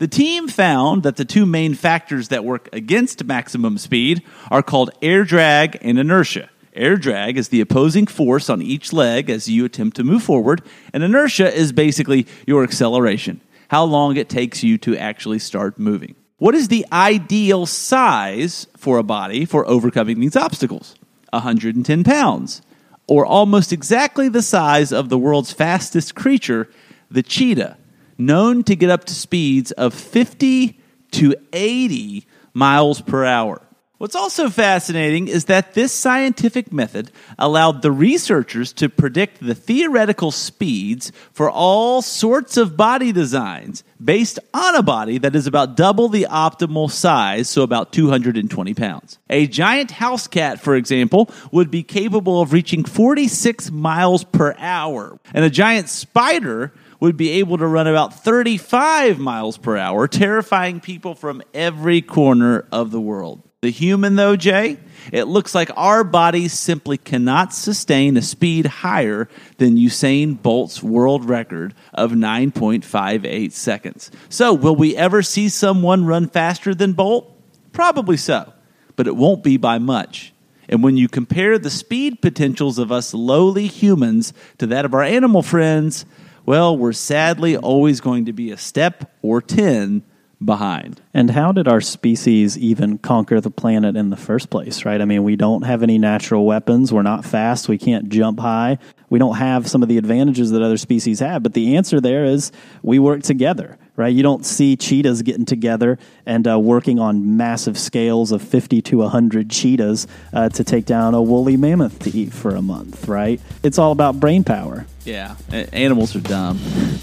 The 0.00 0.08
team 0.08 0.48
found 0.48 1.02
that 1.02 1.16
the 1.16 1.26
two 1.26 1.44
main 1.44 1.74
factors 1.74 2.28
that 2.28 2.42
work 2.42 2.70
against 2.72 3.22
maximum 3.26 3.76
speed 3.76 4.22
are 4.50 4.62
called 4.62 4.92
air 5.02 5.24
drag 5.24 5.76
and 5.82 5.98
inertia. 5.98 6.48
Air 6.72 6.96
drag 6.96 7.36
is 7.36 7.50
the 7.50 7.60
opposing 7.60 8.06
force 8.06 8.48
on 8.48 8.62
each 8.62 8.94
leg 8.94 9.28
as 9.28 9.50
you 9.50 9.66
attempt 9.66 9.98
to 9.98 10.02
move 10.02 10.22
forward, 10.22 10.62
and 10.94 11.02
inertia 11.02 11.54
is 11.54 11.72
basically 11.72 12.26
your 12.46 12.64
acceleration, 12.64 13.42
how 13.68 13.84
long 13.84 14.16
it 14.16 14.30
takes 14.30 14.64
you 14.64 14.78
to 14.78 14.96
actually 14.96 15.38
start 15.38 15.78
moving. 15.78 16.14
What 16.38 16.54
is 16.54 16.68
the 16.68 16.86
ideal 16.90 17.66
size 17.66 18.68
for 18.78 18.96
a 18.96 19.02
body 19.02 19.44
for 19.44 19.68
overcoming 19.68 20.18
these 20.18 20.34
obstacles? 20.34 20.94
110 21.34 22.04
pounds, 22.04 22.62
or 23.06 23.26
almost 23.26 23.70
exactly 23.70 24.30
the 24.30 24.40
size 24.40 24.94
of 24.94 25.10
the 25.10 25.18
world's 25.18 25.52
fastest 25.52 26.14
creature, 26.14 26.70
the 27.10 27.22
cheetah 27.22 27.76
known 28.20 28.62
to 28.64 28.76
get 28.76 28.90
up 28.90 29.04
to 29.04 29.14
speeds 29.14 29.72
of 29.72 29.94
50 29.94 30.78
to 31.12 31.34
80 31.52 32.26
miles 32.54 33.00
per 33.00 33.24
hour. 33.24 33.60
What's 34.00 34.16
also 34.16 34.48
fascinating 34.48 35.28
is 35.28 35.44
that 35.44 35.74
this 35.74 35.92
scientific 35.92 36.72
method 36.72 37.12
allowed 37.38 37.82
the 37.82 37.92
researchers 37.92 38.72
to 38.74 38.88
predict 38.88 39.44
the 39.44 39.54
theoretical 39.54 40.30
speeds 40.30 41.12
for 41.32 41.50
all 41.50 42.00
sorts 42.00 42.56
of 42.56 42.78
body 42.78 43.12
designs 43.12 43.84
based 44.02 44.38
on 44.54 44.74
a 44.74 44.82
body 44.82 45.18
that 45.18 45.36
is 45.36 45.46
about 45.46 45.76
double 45.76 46.08
the 46.08 46.26
optimal 46.30 46.90
size, 46.90 47.50
so 47.50 47.62
about 47.62 47.92
220 47.92 48.72
pounds. 48.72 49.18
A 49.28 49.46
giant 49.46 49.90
house 49.90 50.26
cat, 50.26 50.60
for 50.60 50.76
example, 50.76 51.28
would 51.52 51.70
be 51.70 51.82
capable 51.82 52.40
of 52.40 52.54
reaching 52.54 52.84
46 52.84 53.70
miles 53.70 54.24
per 54.24 54.54
hour, 54.56 55.20
and 55.34 55.44
a 55.44 55.50
giant 55.50 55.90
spider 55.90 56.72
would 57.00 57.16
be 57.16 57.30
able 57.30 57.58
to 57.58 57.66
run 57.66 57.86
about 57.86 58.22
35 58.22 59.18
miles 59.18 59.56
per 59.58 59.76
hour, 59.76 60.06
terrifying 60.06 60.80
people 60.80 61.14
from 61.14 61.42
every 61.52 62.02
corner 62.02 62.66
of 62.70 62.90
the 62.90 63.00
world. 63.00 63.42
The 63.62 63.70
human, 63.70 64.16
though, 64.16 64.36
Jay, 64.36 64.78
it 65.12 65.24
looks 65.24 65.54
like 65.54 65.70
our 65.76 66.02
bodies 66.02 66.54
simply 66.54 66.96
cannot 66.96 67.52
sustain 67.52 68.16
a 68.16 68.22
speed 68.22 68.64
higher 68.64 69.28
than 69.58 69.76
Usain 69.76 70.40
Bolt's 70.40 70.82
world 70.82 71.28
record 71.28 71.74
of 71.92 72.12
9.58 72.12 73.52
seconds. 73.52 74.10
So, 74.30 74.54
will 74.54 74.76
we 74.76 74.96
ever 74.96 75.22
see 75.22 75.50
someone 75.50 76.06
run 76.06 76.28
faster 76.28 76.74
than 76.74 76.94
Bolt? 76.94 77.30
Probably 77.72 78.16
so, 78.16 78.50
but 78.96 79.06
it 79.06 79.16
won't 79.16 79.44
be 79.44 79.58
by 79.58 79.78
much. 79.78 80.32
And 80.66 80.82
when 80.82 80.96
you 80.96 81.08
compare 81.08 81.58
the 81.58 81.68
speed 81.68 82.22
potentials 82.22 82.78
of 82.78 82.90
us 82.90 83.12
lowly 83.12 83.66
humans 83.66 84.32
to 84.56 84.66
that 84.68 84.86
of 84.86 84.94
our 84.94 85.02
animal 85.02 85.42
friends, 85.42 86.06
well, 86.50 86.76
we're 86.76 86.92
sadly 86.92 87.56
always 87.56 88.00
going 88.00 88.24
to 88.24 88.32
be 88.32 88.50
a 88.50 88.56
step 88.56 89.08
or 89.22 89.40
10 89.40 90.02
behind. 90.44 91.00
And 91.14 91.30
how 91.30 91.52
did 91.52 91.68
our 91.68 91.80
species 91.80 92.58
even 92.58 92.98
conquer 92.98 93.40
the 93.40 93.52
planet 93.52 93.94
in 93.94 94.10
the 94.10 94.16
first 94.16 94.50
place, 94.50 94.84
right? 94.84 95.00
I 95.00 95.04
mean, 95.04 95.22
we 95.22 95.36
don't 95.36 95.62
have 95.62 95.84
any 95.84 95.96
natural 95.96 96.44
weapons. 96.44 96.92
We're 96.92 97.02
not 97.02 97.24
fast. 97.24 97.68
We 97.68 97.78
can't 97.78 98.08
jump 98.08 98.40
high. 98.40 98.78
We 99.08 99.20
don't 99.20 99.36
have 99.36 99.68
some 99.68 99.84
of 99.84 99.88
the 99.88 99.96
advantages 99.96 100.50
that 100.50 100.60
other 100.60 100.76
species 100.76 101.20
have. 101.20 101.44
But 101.44 101.54
the 101.54 101.76
answer 101.76 102.00
there 102.00 102.24
is 102.24 102.50
we 102.82 102.98
work 102.98 103.22
together 103.22 103.78
right? 104.00 104.14
You 104.14 104.22
don't 104.22 104.44
see 104.46 104.76
cheetahs 104.76 105.20
getting 105.22 105.44
together 105.44 105.98
and 106.24 106.48
uh, 106.48 106.58
working 106.58 106.98
on 106.98 107.36
massive 107.36 107.78
scales 107.78 108.32
of 108.32 108.42
50 108.42 108.80
to 108.82 108.96
100 108.98 109.50
cheetahs 109.50 110.06
uh, 110.32 110.48
to 110.48 110.64
take 110.64 110.86
down 110.86 111.14
a 111.14 111.20
woolly 111.20 111.58
mammoth 111.58 111.98
to 112.00 112.16
eat 112.16 112.32
for 112.32 112.56
a 112.56 112.62
month, 112.62 113.06
right? 113.06 113.40
It's 113.62 113.78
all 113.78 113.92
about 113.92 114.18
brain 114.18 114.42
power. 114.42 114.86
Yeah, 115.04 115.36
animals 115.50 116.16
are 116.16 116.20
dumb. 116.20 116.58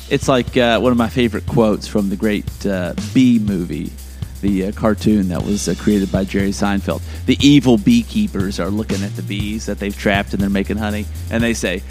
It's 0.09 0.27
like 0.27 0.57
uh, 0.57 0.79
one 0.79 0.91
of 0.91 0.97
my 0.97 1.09
favorite 1.09 1.45
quotes 1.45 1.87
from 1.87 2.09
the 2.09 2.15
great 2.15 2.65
uh, 2.65 2.93
Bee 3.13 3.39
movie 3.39 3.91
the 4.41 4.67
uh, 4.67 4.71
cartoon 4.71 5.29
that 5.29 5.43
was 5.43 5.67
uh, 5.67 5.73
created 5.79 6.11
by 6.11 6.23
Jerry 6.23 6.51
Seinfeld. 6.51 7.01
The 7.25 7.37
evil 7.41 7.79
beekeepers 7.79 8.59
are 8.59 8.69
looking 8.69 9.01
at 9.01 9.15
the 9.15 9.23
bees 9.23 9.65
that 9.65 9.79
they've 9.79 9.97
trapped 9.97 10.31
and 10.31 10.39
they're 10.39 10.49
making 10.49 10.77
honey, 10.77 11.07
and 11.31 11.41
they 11.41 11.55
say, 11.55 11.81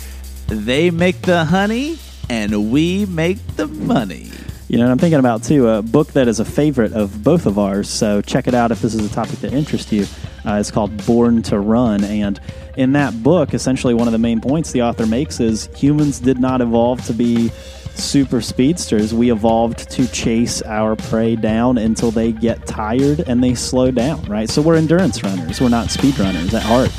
They 0.46 0.92
make 0.92 1.22
the 1.22 1.44
honey 1.44 1.98
and 2.28 2.70
we 2.70 3.06
make 3.06 3.44
the 3.56 3.66
money. 3.66 4.30
You 4.68 4.78
know, 4.78 4.90
I'm 4.90 4.98
thinking 4.98 5.20
about 5.20 5.44
too 5.44 5.68
a 5.68 5.80
book 5.80 6.08
that 6.08 6.26
is 6.26 6.40
a 6.40 6.44
favorite 6.44 6.92
of 6.92 7.22
both 7.22 7.46
of 7.46 7.56
ours. 7.56 7.88
So 7.88 8.20
check 8.20 8.48
it 8.48 8.54
out 8.54 8.72
if 8.72 8.82
this 8.82 8.94
is 8.94 9.06
a 9.06 9.14
topic 9.14 9.38
that 9.40 9.52
interests 9.52 9.92
you. 9.92 10.06
Uh, 10.44 10.54
it's 10.54 10.72
called 10.72 11.06
Born 11.06 11.42
to 11.44 11.58
Run, 11.60 12.02
and 12.04 12.40
in 12.76 12.92
that 12.92 13.22
book, 13.22 13.54
essentially 13.54 13.94
one 13.94 14.08
of 14.08 14.12
the 14.12 14.18
main 14.18 14.40
points 14.40 14.72
the 14.72 14.82
author 14.82 15.06
makes 15.06 15.40
is 15.40 15.68
humans 15.74 16.20
did 16.20 16.38
not 16.38 16.60
evolve 16.60 17.04
to 17.06 17.12
be 17.12 17.48
super 17.94 18.40
speedsters. 18.40 19.14
We 19.14 19.30
evolved 19.30 19.90
to 19.92 20.06
chase 20.08 20.62
our 20.62 20.96
prey 20.96 21.36
down 21.36 21.78
until 21.78 22.10
they 22.10 22.32
get 22.32 22.66
tired 22.66 23.20
and 23.26 23.42
they 23.42 23.54
slow 23.54 23.90
down. 23.90 24.22
Right. 24.24 24.50
So 24.50 24.62
we're 24.62 24.76
endurance 24.76 25.22
runners. 25.22 25.60
We're 25.60 25.68
not 25.68 25.90
speed 25.90 26.18
runners 26.18 26.52
at 26.54 26.62
heart. 26.62 26.90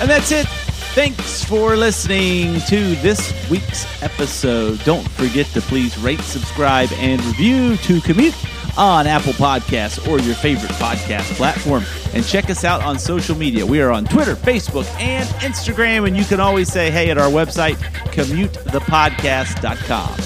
And 0.00 0.10
that's 0.10 0.32
it 0.32 0.65
Thanks 0.96 1.44
for 1.44 1.76
listening 1.76 2.58
to 2.68 2.94
this 3.02 3.50
week's 3.50 3.84
episode. 4.02 4.82
Don't 4.84 5.06
forget 5.10 5.44
to 5.48 5.60
please 5.60 5.98
rate, 5.98 6.20
subscribe, 6.20 6.88
and 6.94 7.22
review 7.22 7.76
to 7.76 8.00
commute 8.00 8.34
on 8.78 9.06
Apple 9.06 9.34
Podcasts 9.34 10.08
or 10.08 10.18
your 10.20 10.34
favorite 10.36 10.72
podcast 10.72 11.34
platform. 11.34 11.84
And 12.14 12.26
check 12.26 12.48
us 12.48 12.64
out 12.64 12.82
on 12.82 12.98
social 12.98 13.36
media. 13.36 13.66
We 13.66 13.82
are 13.82 13.90
on 13.90 14.06
Twitter, 14.06 14.34
Facebook, 14.34 14.86
and 14.98 15.28
Instagram. 15.40 16.06
And 16.06 16.16
you 16.16 16.24
can 16.24 16.40
always 16.40 16.72
say 16.72 16.90
hey 16.90 17.10
at 17.10 17.18
our 17.18 17.28
website, 17.28 17.74
commutethepodcast.com. 18.14 20.16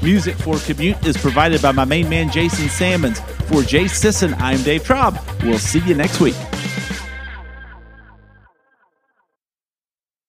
Music 0.00 0.36
for 0.36 0.58
Commute 0.58 1.04
is 1.04 1.16
provided 1.16 1.60
by 1.60 1.72
my 1.72 1.84
main 1.84 2.08
man, 2.08 2.30
Jason 2.30 2.68
Salmons. 2.68 3.18
For 3.48 3.64
Jay 3.64 3.88
Sisson, 3.88 4.34
I'm 4.34 4.62
Dave 4.62 4.84
Traub. 4.84 5.18
We'll 5.42 5.58
see 5.58 5.80
you 5.80 5.96
next 5.96 6.20
week. 6.20 6.36